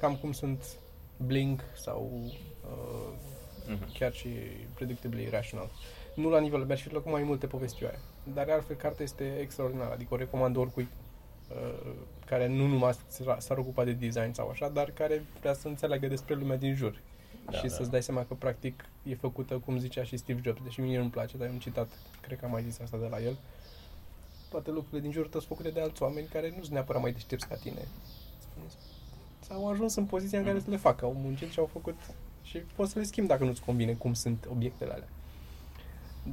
cam 0.00 0.16
cum 0.16 0.32
sunt 0.32 0.64
Blink 1.16 1.60
sau 1.74 2.10
uh, 2.24 3.12
Mhm. 3.70 3.92
chiar 3.98 4.12
și 4.12 4.28
Predictably 4.74 5.22
Irrational. 5.22 5.70
Nu 6.14 6.28
la 6.28 6.40
nivel, 6.40 6.64
mi-aș 6.64 6.82
fi 6.82 6.88
plăcut 6.88 7.12
mai 7.12 7.22
multe 7.22 7.46
povestioare. 7.46 7.98
Dar 8.34 8.48
altfel, 8.50 8.76
cartea 8.76 9.04
este 9.04 9.36
extraordinară, 9.40 9.92
adică 9.92 10.14
o 10.14 10.16
recomand 10.16 10.56
oricui 10.56 10.88
uh, 11.50 11.92
care 12.28 12.46
nu 12.48 12.66
numai 12.66 12.92
s- 13.08 13.20
s-ar 13.38 13.58
ocupa 13.58 13.84
de 13.84 13.92
design 13.92 14.32
sau 14.32 14.48
așa, 14.48 14.68
dar 14.68 14.90
care 14.90 15.24
vrea 15.40 15.54
să 15.54 15.68
înțeleagă 15.68 16.06
despre 16.06 16.34
lumea 16.34 16.56
din 16.56 16.74
jur. 16.74 17.00
Da, 17.50 17.56
și 17.56 17.62
da. 17.66 17.68
să-ți 17.74 17.90
dai 17.90 18.02
seama 18.02 18.24
că, 18.24 18.34
practic, 18.34 18.84
e 19.02 19.14
făcută, 19.14 19.58
cum 19.58 19.78
zicea 19.78 20.02
și 20.04 20.16
Steve 20.16 20.40
Jobs, 20.44 20.62
deși 20.62 20.80
mie 20.80 20.98
nu-mi 20.98 21.10
place, 21.10 21.36
dar 21.36 21.46
e 21.46 21.50
un 21.50 21.58
citat, 21.58 21.88
cred 22.20 22.38
că 22.38 22.44
am 22.44 22.50
mai 22.50 22.62
zis 22.62 22.78
asta 22.80 22.96
de 22.96 23.06
la 23.10 23.20
el. 23.22 23.36
Toate 24.50 24.70
lucrurile 24.70 25.00
din 25.00 25.10
jur 25.12 25.28
tău 25.28 25.40
sunt 25.40 25.56
făcute 25.56 25.74
de 25.74 25.80
alți 25.80 26.02
oameni 26.02 26.26
care 26.26 26.48
nu 26.48 26.60
sunt 26.62 26.72
neapărat 26.72 27.02
mai 27.02 27.12
deștepți 27.12 27.48
ca 27.48 27.54
tine. 27.54 27.88
Sau 29.40 29.68
ajuns 29.68 29.94
în 29.94 30.04
poziția 30.04 30.38
în 30.38 30.44
care 30.44 30.60
să 30.60 30.70
le 30.70 30.76
facă. 30.76 31.04
Au 31.04 31.12
muncit 31.12 31.50
și 31.50 31.58
au 31.58 31.68
făcut 31.72 31.94
și 32.42 32.58
poți 32.58 32.92
să 32.92 32.98
le 32.98 33.04
schimbi 33.04 33.28
dacă 33.28 33.44
nu-ți 33.44 33.60
convine 33.62 33.92
cum 33.92 34.14
sunt 34.14 34.48
obiectele 34.50 34.92
alea. 34.92 35.08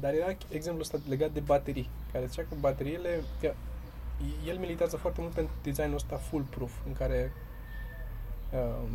Dar 0.00 0.14
era 0.14 0.36
exemplul 0.48 0.82
ăsta 0.82 0.98
legat 1.08 1.30
de 1.32 1.40
baterii, 1.40 1.88
care 2.12 2.26
zicea 2.26 2.42
că 2.42 2.54
bateriile, 2.60 3.22
că 3.40 3.54
el 4.46 4.58
militează 4.58 4.96
foarte 4.96 5.20
mult 5.20 5.32
pentru 5.32 5.54
designul 5.62 5.94
ăsta 5.94 6.16
foolproof, 6.16 6.72
în 6.86 6.92
care 6.92 7.32
um, 8.52 8.90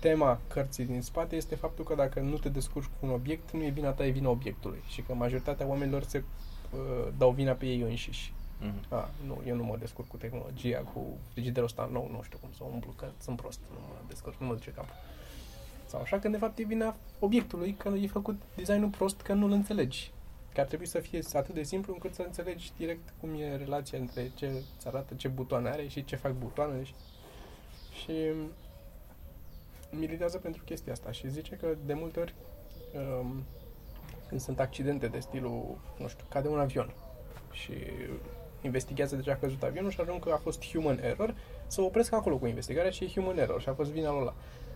tema 0.00 0.40
cărții 0.48 0.84
din 0.84 1.02
spate 1.02 1.36
este 1.36 1.54
faptul 1.54 1.84
că 1.84 1.94
dacă 1.94 2.20
nu 2.20 2.36
te 2.36 2.48
descurci 2.48 2.86
cu 2.86 3.06
un 3.06 3.10
obiect, 3.10 3.50
nu 3.50 3.64
e 3.64 3.68
vina 3.68 3.90
ta, 3.90 4.06
e 4.06 4.10
vina 4.10 4.28
obiectului. 4.28 4.82
Și 4.86 5.02
că 5.02 5.14
majoritatea 5.14 5.66
oamenilor 5.66 6.02
se 6.02 6.22
uh, 6.70 7.08
dau 7.18 7.30
vina 7.30 7.52
pe 7.52 7.66
ei 7.66 7.80
înșiși. 7.80 8.32
Mhm. 8.60 8.94
A, 8.94 9.10
nu, 9.26 9.42
eu 9.46 9.56
nu 9.56 9.64
mă 9.64 9.76
descurc 9.78 10.08
cu 10.08 10.16
tehnologia, 10.16 10.78
cu 10.78 11.18
frigiderul 11.32 11.64
ăsta 11.64 11.88
nou, 11.92 12.08
nu 12.12 12.22
știu 12.22 12.38
cum 12.40 12.48
să 12.52 12.62
o 12.62 12.70
umplu, 12.72 12.92
că 12.96 13.06
sunt 13.18 13.36
prost, 13.36 13.60
nu 13.72 13.78
mă 13.88 13.94
descurc, 14.08 14.40
nu 14.40 14.46
mă 14.46 14.52
duce 14.52 14.70
capul. 14.70 14.94
Sau 15.86 16.00
așa, 16.00 16.18
când 16.18 16.34
de 16.34 16.40
fapt 16.40 16.58
e 16.58 16.64
vina 16.64 16.96
obiectului, 17.18 17.72
că 17.72 17.88
e 17.88 18.06
făcut 18.06 18.40
designul 18.56 18.88
prost, 18.88 19.20
că 19.20 19.32
nu-l 19.32 19.50
înțelegi. 19.50 20.12
Că 20.54 20.60
ar 20.60 20.66
trebui 20.66 20.86
să 20.86 21.00
fie 21.00 21.20
atât 21.32 21.54
de 21.54 21.62
simplu 21.62 21.92
încât 21.92 22.14
să 22.14 22.22
înțelegi 22.22 22.72
direct 22.76 23.12
cum 23.20 23.34
e 23.40 23.56
relația 23.56 23.98
între 23.98 24.30
ce 24.34 24.46
îți 24.46 24.86
arată, 24.86 25.14
ce 25.14 25.28
butoane 25.28 25.68
are 25.68 25.88
și 25.88 26.04
ce 26.04 26.16
fac 26.16 26.32
butoanele. 26.32 26.84
Și, 26.84 26.94
și 28.02 28.32
militează 29.90 30.38
pentru 30.38 30.62
chestia 30.64 30.92
asta 30.92 31.10
și 31.10 31.30
zice 31.30 31.56
că 31.56 31.74
de 31.86 31.94
multe 31.94 32.20
ori 32.20 32.34
um, 32.94 33.44
când 34.28 34.40
sunt 34.40 34.60
accidente 34.60 35.06
de 35.06 35.18
stilul, 35.18 35.78
nu 35.98 36.08
știu, 36.08 36.24
cade 36.28 36.48
un 36.48 36.58
avion 36.58 36.94
și 37.52 37.72
investigează 38.62 39.16
de 39.16 39.22
ce 39.22 39.30
a 39.30 39.38
căzut 39.38 39.62
avionul 39.62 39.90
și 39.90 40.00
ajung 40.00 40.24
că 40.24 40.32
a 40.32 40.36
fost 40.36 40.70
human 40.70 40.98
error, 41.02 41.34
să 41.66 41.80
opresc 41.80 42.12
acolo 42.12 42.36
cu 42.36 42.46
investigarea 42.46 42.90
și 42.90 43.04
e 43.04 43.08
human 43.08 43.38
error 43.38 43.60
și 43.60 43.68
a 43.68 43.74
fost 43.74 43.90
vina 43.90 44.10
lui 44.10 44.20
ăla. 44.20 44.34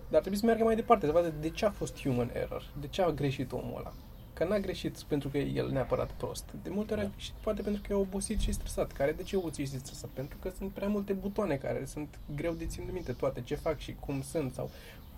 Dar 0.09 0.21
trebuie 0.21 0.41
să 0.41 0.47
meargă 0.47 0.65
mai 0.65 0.75
departe, 0.75 1.07
să 1.07 1.13
vadă 1.13 1.35
de 1.41 1.51
ce 1.51 1.67
a 1.67 1.71
fost 1.71 2.01
human 2.03 2.31
error, 2.35 2.71
de 2.81 2.87
ce 2.87 3.03
a 3.03 3.11
greșit 3.11 3.53
omul 3.53 3.79
ăla. 3.79 3.93
Că 4.35 4.45
n-a 4.45 4.59
greșit 4.59 4.99
pentru 4.99 5.29
că 5.29 5.39
e 5.39 5.53
el 5.55 5.71
neapărat 5.71 6.11
prost. 6.11 6.45
De 6.63 6.71
multe 6.71 6.93
ori 6.93 7.03
a 7.03 7.11
greșit 7.13 7.35
poate 7.35 7.63
pentru 7.63 7.83
că 7.87 7.93
e 7.93 7.97
obosit 7.97 8.41
și 8.41 8.53
stresat. 8.53 8.93
Care 8.93 9.13
de 9.13 9.23
ce 9.23 9.35
e 9.35 9.39
obosit 9.39 9.69
și 9.69 9.79
stresat? 9.79 10.11
Pentru 10.11 10.39
că 10.41 10.51
sunt 10.57 10.71
prea 10.71 10.89
multe 10.89 11.13
butoane 11.13 11.57
care 11.57 11.85
sunt 11.85 12.19
greu 12.35 12.53
de 12.53 12.67
ținut 12.67 12.93
minte 12.93 13.13
toate 13.13 13.43
ce 13.43 13.55
fac 13.55 13.79
și 13.79 13.97
cum 14.01 14.23
sunt 14.23 14.53
sau 14.53 14.71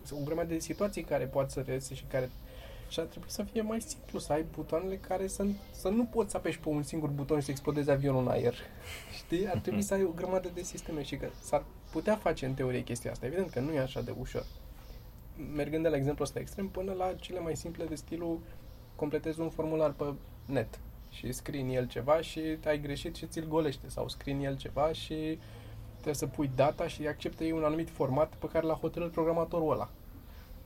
sunt 0.02 0.20
o 0.20 0.24
grămadă 0.24 0.48
de 0.48 0.58
situații 0.58 1.02
care 1.02 1.24
pot 1.24 1.50
să 1.50 1.60
reiese 1.66 1.94
și 1.94 2.04
care 2.10 2.30
și 2.88 3.00
ar 3.00 3.06
trebui 3.06 3.30
să 3.30 3.42
fie 3.42 3.62
mai 3.62 3.80
simplu, 3.80 4.18
să 4.18 4.32
ai 4.32 4.44
butoanele 4.54 4.96
care 4.96 5.26
să, 5.26 5.46
să 5.70 5.88
nu 5.88 6.04
poți 6.04 6.30
să 6.30 6.36
apeși 6.36 6.58
pe 6.58 6.68
un 6.68 6.82
singur 6.82 7.08
buton 7.08 7.38
și 7.38 7.44
să 7.44 7.50
explodezi 7.50 7.90
avionul 7.90 8.20
în 8.20 8.28
aer. 8.28 8.54
Știi? 9.18 9.48
Ar 9.48 9.58
trebui 9.58 9.82
să 9.82 9.94
ai 9.94 10.04
o 10.04 10.10
grămadă 10.10 10.50
de 10.54 10.62
sisteme 10.62 11.02
și 11.02 11.16
că 11.16 11.28
s-ar 11.42 11.64
putea 11.90 12.16
face 12.16 12.46
în 12.46 12.54
teorie 12.54 12.82
chestia 12.82 13.10
asta. 13.10 13.26
Evident 13.26 13.50
că 13.50 13.60
nu 13.60 13.72
e 13.72 13.78
așa 13.78 14.02
de 14.02 14.14
ușor. 14.18 14.46
Mergând 15.54 15.82
de 15.82 15.88
la 15.88 15.96
exemplu 15.96 16.24
ăsta 16.24 16.38
extrem 16.38 16.68
până 16.68 16.92
la 16.92 17.14
cele 17.14 17.40
mai 17.40 17.56
simple 17.56 17.84
de 17.84 17.94
stilul 17.94 18.40
completezi 18.96 19.40
un 19.40 19.50
formular 19.50 19.90
pe 19.90 20.04
net 20.46 20.78
și 21.10 21.32
scrii 21.32 21.60
în 21.60 21.68
el 21.68 21.86
ceva 21.86 22.20
și 22.20 22.40
ai 22.66 22.80
greșit 22.80 23.14
și 23.14 23.26
ți-l 23.26 23.48
golește 23.48 23.88
sau 23.88 24.08
scrii 24.08 24.34
în 24.34 24.40
el 24.40 24.56
ceva 24.56 24.92
și 24.92 25.38
trebuie 25.92 26.14
să 26.14 26.26
pui 26.26 26.50
data 26.54 26.86
și 26.86 27.06
acceptă 27.06 27.44
ei 27.44 27.52
un 27.52 27.64
anumit 27.64 27.90
format 27.90 28.34
pe 28.34 28.46
care 28.46 28.66
l-a 28.66 28.74
hotărât 28.74 29.12
programatorul 29.12 29.72
ăla 29.72 29.90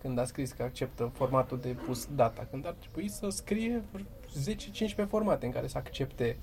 când 0.00 0.18
a 0.18 0.24
scris 0.24 0.52
că 0.52 0.62
acceptă 0.62 1.10
formatul 1.14 1.58
de 1.58 1.68
pus 1.68 2.08
data, 2.14 2.46
când 2.50 2.66
ar 2.66 2.74
trebui 2.78 3.08
să 3.08 3.28
scrie 3.28 3.82
10-15 5.04 5.08
formate 5.08 5.46
în 5.46 5.52
care 5.52 5.66
să 5.66 5.78
accepte 5.78 6.36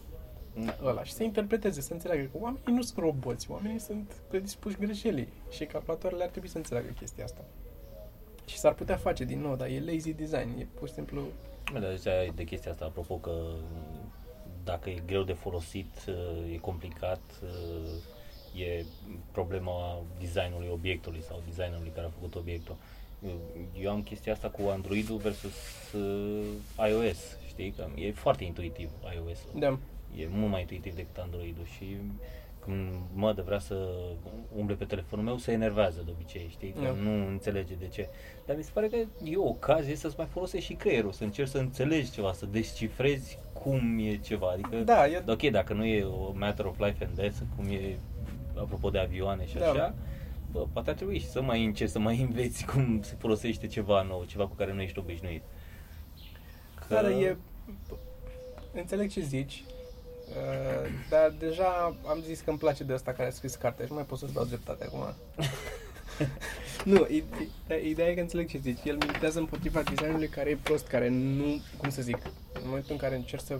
ăla 0.83 1.03
și 1.03 1.13
să 1.13 1.23
interpreteze, 1.23 1.81
să 1.81 1.93
înțeleagă 1.93 2.23
că 2.31 2.37
oamenii 2.41 2.63
nu 2.65 2.81
sunt 2.81 2.97
roboți, 2.97 3.51
oamenii 3.51 3.79
sunt 3.79 4.13
predispuși 4.27 4.77
greșelii 4.77 5.27
și 5.49 5.65
calculatoarele 5.65 6.23
ar 6.23 6.29
trebui 6.29 6.49
să 6.49 6.57
înțeleagă 6.57 6.87
chestia 6.99 7.23
asta. 7.23 7.41
Și 8.47 8.57
s-ar 8.57 8.73
putea 8.73 8.95
face 8.95 9.23
din 9.23 9.41
nou, 9.41 9.55
dar 9.55 9.67
e 9.67 9.83
lazy 9.85 10.13
design, 10.13 10.59
e 10.59 10.67
pur 10.73 10.87
și 10.87 10.93
simplu... 10.93 11.21
Bă, 11.71 11.79
dar 11.79 11.95
ziceai 11.95 12.31
de 12.35 12.43
chestia 12.43 12.71
asta, 12.71 12.85
apropo 12.85 13.15
că 13.15 13.31
dacă 14.63 14.89
e 14.89 15.01
greu 15.05 15.23
de 15.23 15.33
folosit, 15.33 15.93
e 16.53 16.57
complicat, 16.57 17.21
e 18.55 18.85
problema 19.31 20.01
designului 20.19 20.67
obiectului 20.71 21.21
sau 21.21 21.41
designului 21.47 21.91
care 21.95 22.05
a 22.05 22.09
făcut 22.09 22.35
obiectul. 22.35 22.75
Eu 23.79 23.91
am 23.91 24.03
chestia 24.03 24.33
asta 24.33 24.49
cu 24.49 24.61
Android-ul 24.69 25.17
versus 25.17 25.53
uh, 25.93 26.89
iOS, 26.89 27.17
știi? 27.47 27.71
Că 27.71 27.87
e 27.95 28.11
foarte 28.11 28.43
intuitiv 28.43 28.89
iOS-ul. 29.15 29.59
Da. 29.59 29.79
E 30.17 30.27
mult 30.29 30.51
mai 30.51 30.61
intuitiv 30.61 30.95
decât 30.95 31.17
Android-ul 31.17 31.65
și 31.65 31.85
când 31.85 32.11
mă 33.13 33.41
vrea 33.45 33.59
să 33.59 33.87
umble 34.55 34.75
pe 34.75 34.85
telefonul 34.85 35.25
meu, 35.25 35.37
se 35.37 35.51
enervează 35.51 36.01
de 36.05 36.11
obicei, 36.13 36.47
știi? 36.49 36.71
Că 36.71 36.81
Da. 36.81 36.91
nu 36.91 37.27
înțelege 37.27 37.73
de 37.79 37.87
ce. 37.87 38.09
Dar 38.45 38.55
mi 38.55 38.63
se 38.63 38.69
pare 38.73 38.87
că 38.87 38.95
e 39.23 39.35
o 39.35 39.47
ocazie 39.47 39.95
să-ți 39.95 40.15
mai 40.17 40.25
folosești 40.29 40.65
și 40.65 40.73
creierul, 40.73 41.11
să 41.11 41.23
încerci 41.23 41.49
să 41.49 41.57
înțelegi 41.57 42.11
ceva, 42.11 42.33
să 42.33 42.45
descifrezi 42.45 43.37
cum 43.53 43.97
e 43.99 44.15
ceva. 44.17 44.49
Adică, 44.49 44.75
Da, 44.77 45.07
e... 45.07 45.23
ok, 45.27 45.41
dacă 45.43 45.73
nu 45.73 45.85
e 45.85 46.03
o 46.03 46.31
matter 46.35 46.65
of 46.65 46.79
life 46.79 47.05
and 47.05 47.15
death, 47.15 47.37
cum 47.55 47.65
e 47.65 47.97
apropo 48.55 48.89
de 48.89 48.99
avioane 48.99 49.45
și 49.47 49.55
Da. 49.57 49.69
așa, 49.69 49.95
bă, 50.51 50.65
poate 50.73 50.89
ar 50.89 50.95
trebui 50.95 51.19
și 51.19 51.27
să 51.29 51.41
mai 51.41 51.65
încerci 51.65 51.91
să 51.91 51.99
mai 51.99 52.21
înveți 52.27 52.65
cum 52.65 53.01
se 53.01 53.15
folosește 53.17 53.67
ceva 53.67 54.01
nou, 54.01 54.23
ceva 54.27 54.47
cu 54.47 54.53
care 54.55 54.73
nu 54.73 54.81
ești 54.81 54.99
obișnuit. 54.99 55.41
Că... 56.87 56.93
Dar 56.93 57.05
e... 57.05 57.37
Înțeleg 58.73 59.09
ce 59.09 59.21
zici, 59.21 59.63
uh, 60.29 60.89
dar 61.09 61.33
deja 61.39 61.95
am 62.07 62.21
zis 62.25 62.39
că 62.39 62.49
îmi 62.49 62.59
place 62.59 62.83
de 62.83 62.93
asta 62.93 63.11
care 63.13 63.27
a 63.27 63.31
scris 63.31 63.55
cartea 63.55 63.85
și 63.85 63.91
nu 63.91 63.97
mai 63.97 64.07
pot 64.07 64.17
să-ți 64.17 64.33
dau 64.33 64.45
dreptate 64.45 64.83
acum. 64.83 65.13
nu, 66.93 67.07
ide- 67.09 67.87
ideea 67.87 68.09
e 68.09 68.13
că 68.13 68.21
înțeleg 68.21 68.47
ce 68.49 68.57
zici. 68.57 68.79
El 68.83 68.97
militează 68.97 69.39
împotriva 69.39 69.81
designului 69.81 70.27
care 70.27 70.49
e 70.49 70.57
prost, 70.63 70.87
care 70.87 71.09
nu, 71.09 71.61
cum 71.77 71.89
să 71.89 72.01
zic, 72.01 72.17
în 72.53 72.61
momentul 72.65 72.91
în 72.91 72.97
care 72.97 73.15
încerci 73.15 73.43
să 73.43 73.59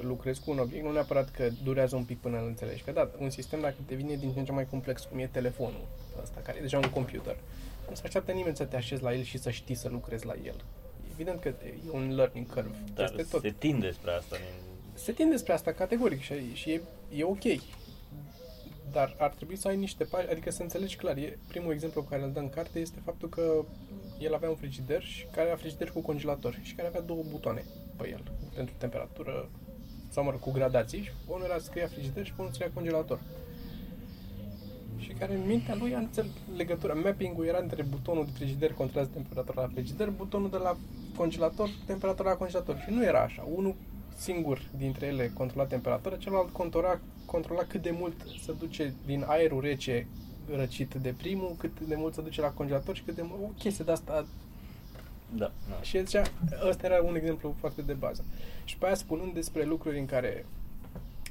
lucrezi 0.00 0.40
cu 0.44 0.50
un 0.50 0.58
obiect, 0.58 0.84
nu 0.84 0.92
neapărat 0.92 1.30
că 1.30 1.48
durează 1.64 1.96
un 1.96 2.04
pic 2.04 2.18
până 2.18 2.38
îl 2.38 2.46
înțelegi. 2.46 2.82
Că 2.82 2.90
da, 2.90 3.10
un 3.18 3.30
sistem 3.30 3.60
dacă 3.60 3.74
devine 3.86 4.14
din 4.14 4.32
ce 4.32 4.38
în 4.38 4.44
ce 4.44 4.52
mai 4.52 4.66
complex, 4.66 5.02
cum 5.02 5.18
e 5.18 5.26
telefonul 5.26 5.86
ăsta, 6.22 6.40
care 6.42 6.58
e 6.58 6.60
deja 6.60 6.78
un 6.78 6.90
computer, 6.90 7.36
nu 7.88 7.94
se 7.94 8.02
așteaptă 8.04 8.32
nimeni 8.32 8.56
să 8.56 8.64
te 8.64 8.76
așezi 8.76 9.02
la 9.02 9.14
el 9.14 9.22
și 9.22 9.38
să 9.38 9.50
știi 9.50 9.74
să 9.74 9.88
lucrezi 9.88 10.26
la 10.26 10.34
el. 10.44 10.64
Evident 11.12 11.40
că 11.40 11.48
e 11.48 11.90
un 11.90 12.14
learning 12.14 12.46
curve 12.46 12.76
Dar 12.94 13.10
peste 13.10 13.30
tot 13.30 13.40
se 13.40 13.54
tinde 13.58 13.90
spre 13.90 14.10
asta. 14.10 14.36
Se 14.94 15.12
tinde 15.12 15.36
spre 15.36 15.52
asta 15.52 15.72
categoric 15.72 16.20
și, 16.20 16.54
și 16.54 16.70
e, 16.70 16.80
e 17.16 17.24
ok. 17.24 17.44
Dar 18.92 19.16
ar 19.18 19.30
trebui 19.30 19.56
să 19.56 19.68
ai 19.68 19.76
niște 19.76 20.04
pagi, 20.04 20.30
adică 20.30 20.50
să 20.50 20.62
înțelegi 20.62 20.96
clar. 20.96 21.16
E, 21.16 21.38
primul 21.48 21.72
exemplu 21.72 22.02
pe 22.02 22.08
care 22.10 22.22
îl 22.22 22.32
dă 22.32 22.38
în 22.38 22.50
carte 22.50 22.78
este 22.78 22.98
faptul 23.04 23.28
că 23.28 23.64
el 24.18 24.34
avea 24.34 24.48
un 24.48 24.56
frigider 24.56 25.02
și 25.02 25.26
care 25.32 25.46
era 25.46 25.56
frigider 25.56 25.90
cu 25.90 26.00
congelator 26.00 26.58
și 26.62 26.74
care 26.74 26.88
avea 26.88 27.00
două 27.00 27.22
butoane 27.30 27.64
pe 27.96 28.08
el 28.08 28.22
pentru 28.54 28.74
temperatură 28.78 29.48
sau 30.08 30.24
mă 30.24 30.30
rog, 30.30 30.40
cu 30.40 30.50
gradații 30.50 31.02
și 31.02 31.10
unul 31.26 31.44
era 31.44 31.58
scria 31.58 31.86
frigider 31.86 32.24
și 32.24 32.32
pe 32.32 32.40
unul 32.40 32.52
scria 32.52 32.70
congelator. 32.74 33.20
Și 34.98 35.12
care 35.12 35.34
în 35.34 35.46
mintea 35.46 35.74
lui 35.74 35.94
a 35.94 35.98
înțeles 35.98 36.30
legătura. 36.56 36.94
Mapping-ul 36.94 37.46
era 37.46 37.58
între 37.58 37.82
butonul 37.82 38.24
de 38.24 38.30
frigider 38.34 38.72
controlează 38.72 39.10
temperatura 39.12 39.60
la 39.60 39.68
frigider, 39.72 40.10
butonul 40.10 40.50
de 40.50 40.56
la 40.56 40.76
congelator, 41.16 41.70
temperatura 41.86 42.30
la 42.30 42.36
congelator. 42.36 42.78
Și 42.78 42.90
nu 42.90 43.04
era 43.04 43.22
așa. 43.22 43.46
Unul 43.54 43.74
singur 44.20 44.62
dintre 44.76 45.06
ele 45.06 45.30
controla 45.34 45.66
temperatura, 45.66 46.16
celălalt 46.16 46.50
controla, 46.50 46.98
controla 47.24 47.62
cât 47.62 47.82
de 47.82 47.90
mult 47.90 48.14
se 48.42 48.52
duce 48.58 48.94
din 49.06 49.24
aerul 49.26 49.60
rece 49.60 50.06
răcit 50.54 50.94
de 50.94 51.14
primul, 51.16 51.54
cât 51.58 51.80
de 51.80 51.94
mult 51.94 52.14
se 52.14 52.22
duce 52.22 52.40
la 52.40 52.50
congelator 52.50 52.96
și 52.96 53.02
cât 53.02 53.14
de 53.14 53.22
mult... 53.22 53.42
O 53.42 53.52
chestie 53.58 53.84
de 53.84 53.92
asta 53.92 54.26
Da, 55.36 55.52
da. 55.68 55.82
și 55.82 55.96
el 55.96 56.04
zicea, 56.04 56.22
ăsta 56.68 56.86
era 56.86 57.02
un 57.02 57.16
exemplu 57.16 57.54
foarte 57.58 57.82
de 57.82 57.92
bază. 57.92 58.24
Și 58.64 58.76
pe 58.76 58.86
aia 58.86 58.94
spunând 58.94 59.34
despre 59.34 59.64
lucruri 59.64 59.98
în 59.98 60.06
care, 60.06 60.46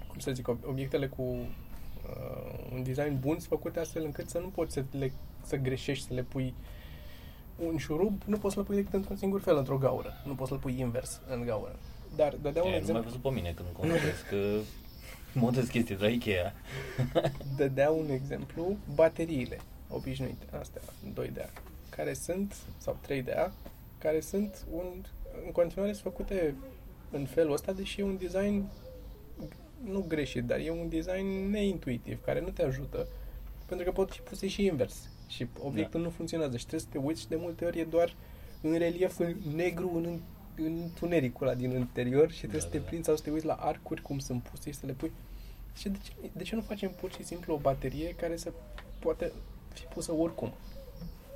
cum 0.08 0.20
să 0.20 0.32
zic, 0.32 0.52
ob- 0.52 0.68
obiectele 0.68 1.08
cu 1.08 1.22
uh, 1.22 1.46
un 2.74 2.84
design 2.84 3.20
bun 3.20 3.34
sunt 3.34 3.44
făcute 3.44 3.80
astfel 3.80 4.04
încât 4.04 4.30
să 4.30 4.40
nu 4.40 4.48
poți 4.48 4.74
să, 4.74 4.84
le, 4.92 5.12
să 5.44 5.56
greșești, 5.56 6.08
să 6.08 6.14
le 6.14 6.24
pui 6.24 6.54
un 7.66 7.78
șurub, 7.78 8.22
nu 8.26 8.38
poți 8.38 8.54
să-l 8.54 8.64
pui 8.64 8.76
decât 8.76 8.94
într-un 8.94 9.16
singur 9.16 9.42
fel, 9.42 9.58
într-o 9.58 9.78
gaură. 9.78 10.14
Nu 10.26 10.36
poți 10.36 10.50
să-l 10.50 10.60
pui 10.60 10.80
invers 10.80 11.22
în 11.30 11.42
gaură. 11.42 11.76
Dar 12.16 12.36
dădea 12.42 12.64
un 12.64 12.68
E, 12.68 12.72
nu 12.72 12.76
mai 12.76 12.80
exemplu, 12.80 13.04
văzut 13.04 13.22
pe 13.22 13.30
mine 13.30 13.54
când 13.56 13.68
construiesc 13.74 14.28
că 14.30 14.60
modez 15.34 15.68
chestii 15.68 15.96
de 15.96 16.04
la 16.04 16.10
Ikea. 16.10 16.54
dădea 17.58 17.92
un 17.92 18.10
exemplu 18.10 18.78
bateriile 18.96 19.60
obișnuite, 19.90 20.46
astea, 20.60 20.82
2 21.14 21.30
de 21.34 21.42
A, 21.42 21.60
care 21.90 22.14
sunt, 22.14 22.56
sau 22.78 22.98
3 23.02 23.22
de 23.22 23.32
A, 23.32 23.52
care 23.98 24.20
sunt 24.20 24.66
un, 24.72 25.06
în 25.46 25.52
continuare 25.52 25.94
sunt 25.94 26.04
făcute 26.04 26.56
în 27.12 27.26
felul 27.26 27.54
ăsta, 27.54 27.72
deși 27.72 28.00
e 28.00 28.04
un 28.04 28.18
design 28.18 28.70
nu 29.84 30.06
greșit, 30.08 30.44
dar 30.44 30.60
e 30.60 30.70
un 30.72 30.90
design 30.90 31.50
neintuitiv, 31.50 32.24
care 32.24 32.42
nu 32.42 32.50
te 32.50 32.64
ajută, 32.64 33.08
pentru 33.66 33.86
că 33.86 33.92
pot 33.92 34.12
fi 34.12 34.22
puse 34.22 34.48
și 34.48 34.66
invers. 34.66 35.10
Și 35.28 35.48
obiectul 35.60 36.00
da. 36.00 36.06
nu 36.06 36.12
funcționează 36.12 36.58
și 36.58 36.66
trebuie 36.66 36.90
să 36.90 36.98
te 36.98 37.06
uiți 37.06 37.22
și 37.22 37.28
de 37.28 37.36
multe 37.36 37.66
ori 37.66 37.80
e 37.80 37.84
doar 37.84 38.16
în 38.62 38.78
relief 38.78 39.20
în 39.20 39.36
negru, 39.56 39.92
în, 39.96 40.04
în 40.06 40.20
întunericul 40.66 41.48
ăla 41.48 41.56
din 41.56 41.72
interior 41.72 42.32
și 42.32 42.38
trebuie 42.38 42.60
Da, 42.60 42.66
să 42.66 42.72
te 42.72 42.78
da, 42.78 42.84
da. 42.84 42.88
prinzi 42.90 43.06
sau 43.06 43.16
să 43.16 43.24
te 43.24 43.32
uiți 43.32 43.46
la 43.46 43.54
arcuri 43.54 44.02
cum 44.02 44.20
sunt 44.20 44.44
puse 44.44 44.72
și 44.72 44.78
să 44.78 44.86
le 44.86 44.92
pui. 44.92 45.12
Și 45.76 45.90
de 45.90 45.98
ce, 46.04 46.12
de 46.32 46.44
ce 46.44 46.56
nu 46.56 46.62
facem 46.62 46.90
pur 46.90 47.12
și 47.12 47.24
simplu 47.24 47.54
o 47.54 47.58
baterie 47.58 48.16
care 48.16 48.38
să 48.38 48.52
poate 49.00 49.32
fi 49.74 49.84
pusă 49.84 50.14
oricum 50.14 50.54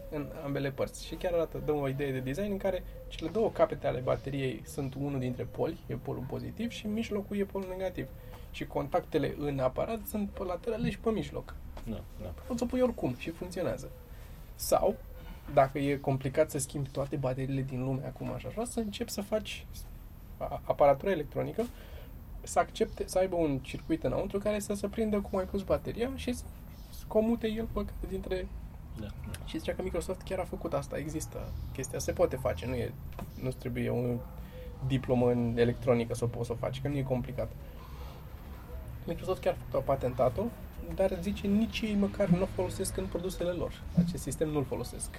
în 0.10 0.28
ambele 0.44 0.72
părți? 0.72 1.06
Și 1.06 1.16
chiar 1.16 1.34
arată, 1.34 1.62
dă 1.66 1.72
o 1.72 1.88
idee 1.88 2.12
de 2.12 2.20
design 2.20 2.52
în 2.52 2.58
care 2.58 2.84
cele 3.08 3.30
două 3.30 3.50
capete 3.50 3.88
ale 3.88 4.00
bateriei 4.00 4.62
sunt 4.66 4.94
unul 4.96 5.20
dintre 5.20 5.44
poli, 5.44 5.78
e 5.88 5.94
polul 5.96 6.24
pozitiv 6.28 6.70
și 6.70 6.86
în 6.86 6.94
mijlocul 6.94 7.38
e 7.38 7.44
polul 7.44 7.68
negativ. 7.70 8.08
Și 8.52 8.66
contactele 8.66 9.36
în 9.38 9.60
aparat 9.60 10.00
sunt 10.06 10.30
pe 10.30 10.44
laterale 10.44 10.90
și 10.90 11.00
pe 11.00 11.10
mijloc. 11.10 11.56
Da, 11.90 12.04
da. 12.22 12.34
Poți 12.48 12.60
să 12.60 12.64
o 12.64 12.68
pui 12.68 12.82
oricum 12.82 13.16
și 13.18 13.30
funcționează. 13.30 13.90
Sau 14.56 14.96
dacă 15.54 15.80
e 15.80 15.96
complicat 15.96 16.50
să 16.50 16.58
schimbi 16.58 16.90
toate 16.90 17.16
bateriile 17.16 17.62
din 17.62 17.84
lume 17.84 18.06
acum 18.06 18.32
așa, 18.32 18.50
vreau 18.50 18.66
să 18.66 18.80
începi 18.80 19.12
să 19.12 19.22
faci 19.22 19.66
a- 20.38 20.62
aparatură 20.64 21.12
electronică 21.12 21.66
să 22.42 22.60
accepte, 22.60 23.04
să 23.08 23.18
aibă 23.18 23.36
un 23.36 23.60
circuit 23.60 24.04
înăuntru 24.04 24.40
care 24.40 24.60
să 24.60 24.74
se 24.74 24.88
prindă 24.88 25.22
cum 25.22 25.40
ai 25.40 25.46
pus 25.46 25.62
bateria 25.62 26.12
și 26.16 26.34
să 26.34 26.44
să 26.94 27.04
comute 27.08 27.48
el 27.48 27.66
pe 27.66 27.86
care 27.86 28.08
dintre... 28.10 28.48
Da. 29.00 29.08
Și 29.46 29.58
zicea 29.58 29.74
că 29.74 29.82
Microsoft 29.82 30.22
chiar 30.22 30.40
a 30.40 30.44
făcut 30.44 30.74
asta, 30.74 30.98
există 30.98 31.52
chestia, 31.74 32.00
se 32.00 32.12
poate 32.12 32.36
face, 32.36 32.66
nu 32.66 32.74
e, 32.74 32.94
nu 33.42 33.50
trebuie 33.50 33.90
un 33.90 34.18
diplomă 34.88 35.32
în 35.32 35.54
electronică 35.58 36.14
să 36.14 36.24
o 36.24 36.28
poți 36.28 36.46
să 36.46 36.52
o 36.52 36.56
faci, 36.56 36.82
că 36.82 36.88
nu 36.88 36.98
e 36.98 37.02
complicat. 37.02 37.52
Microsoft 39.06 39.42
chiar 39.42 39.54
a 39.54 39.58
făcut-o, 39.58 39.78
a 39.78 39.94
patentat-o, 39.94 40.44
dar 40.96 41.18
zice 41.22 41.48
nici 41.48 41.82
ei 41.82 41.96
măcar 41.96 42.28
nu 42.28 42.42
o 42.42 42.46
folosesc 42.46 42.98
în 42.98 43.06
produsele 43.06 43.50
lor. 43.50 43.82
Acest 43.98 44.24
sistem 44.24 44.50
nu-l 44.50 44.64
folosesc. 44.64 45.10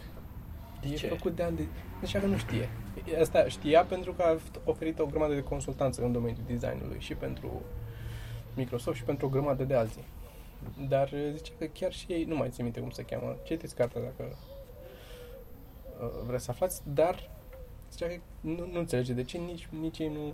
E 0.80 0.94
Ce? 0.94 1.06
făcut 1.06 1.36
de 1.36 1.42
ani 1.42 1.56
de... 1.56 1.66
Deci 2.00 2.18
că 2.18 2.26
nu 2.26 2.36
știe. 2.36 2.68
Asta 3.20 3.48
știa 3.48 3.84
pentru 3.84 4.12
că 4.12 4.22
a 4.22 4.36
oferit 4.64 4.98
o 4.98 5.06
grămadă 5.06 5.34
de 5.34 5.42
consultanță 5.42 6.04
în 6.04 6.12
domeniul 6.12 6.44
designului 6.46 7.00
și 7.00 7.14
pentru 7.14 7.62
Microsoft 8.54 8.96
și 8.96 9.02
pentru 9.04 9.26
o 9.26 9.28
grămadă 9.28 9.64
de 9.64 9.74
alții. 9.74 10.04
Dar 10.88 11.10
uh, 11.12 11.32
zice 11.34 11.52
că 11.58 11.64
chiar 11.64 11.92
și 11.92 12.06
ei, 12.08 12.24
nu 12.24 12.36
mai 12.36 12.50
țin 12.50 12.64
minte 12.64 12.80
cum 12.80 12.90
se 12.90 13.02
cheamă, 13.02 13.36
citiți 13.42 13.74
cartea 13.74 14.00
dacă 14.00 14.36
uh, 16.00 16.26
vreți 16.26 16.44
să 16.44 16.50
aflați, 16.50 16.82
dar 16.84 17.30
zicea 17.90 18.06
că 18.06 18.14
nu, 18.40 18.68
nu 18.72 18.78
înțelege 18.78 19.12
de 19.12 19.22
ce 19.22 19.38
nici, 19.38 19.68
nici 19.80 19.98
ei 19.98 20.08
nu... 20.08 20.32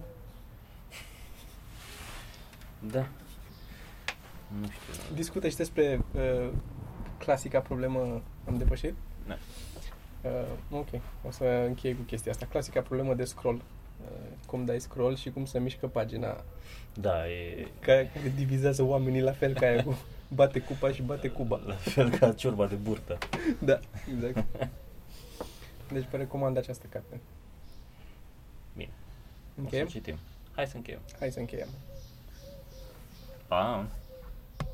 Da. 2.90 3.08
Nu 4.60 4.66
știu. 4.66 5.14
Discută 5.14 5.48
și 5.48 5.56
despre 5.56 6.04
uh, 6.14 6.48
clasica 7.18 7.60
problemă, 7.60 8.22
am 8.48 8.58
depășit? 8.58 8.94
Da. 9.26 9.36
Uh, 10.30 10.46
ok, 10.70 10.88
o 11.26 11.30
să 11.30 11.44
închei 11.66 11.94
cu 11.94 12.02
chestia 12.02 12.32
asta. 12.32 12.46
Clasica 12.46 12.80
problemă 12.80 13.14
de 13.14 13.24
scroll. 13.24 13.56
Uh, 14.04 14.16
cum 14.46 14.64
dai 14.64 14.80
scroll 14.80 15.16
și 15.16 15.30
cum 15.30 15.44
se 15.44 15.58
mișcă 15.58 15.86
pagina 15.86 16.44
Da, 16.94 17.28
e 17.28 17.68
care, 17.80 18.10
care 18.14 18.32
divizează 18.36 18.82
oamenii 18.82 19.20
la 19.20 19.32
fel 19.32 19.52
ca 19.54 19.66
aia 19.66 19.84
cu 19.84 19.98
bate 20.34 20.58
cupa 20.60 20.90
și 20.92 21.02
bate 21.02 21.28
cuba. 21.28 21.60
la 21.66 21.74
fel 21.74 22.10
ca 22.10 22.32
ciorba 22.32 22.66
de 22.66 22.74
burtă. 22.74 23.18
Da, 23.58 23.78
exact. 24.14 24.44
Deci 25.92 26.06
vă 26.10 26.16
recomand 26.16 26.56
această 26.56 26.86
carte. 26.90 27.20
Bine. 28.76 28.90
O 29.58 29.60
Încheiem? 29.60 29.86
să 29.86 29.92
citim. 29.92 30.16
Hai 30.54 30.66
să 30.66 30.76
încheiem. 30.76 31.00
Hai 31.18 31.30
să 31.30 31.38
încheiem. 31.38 31.68
Pa! 33.46 33.86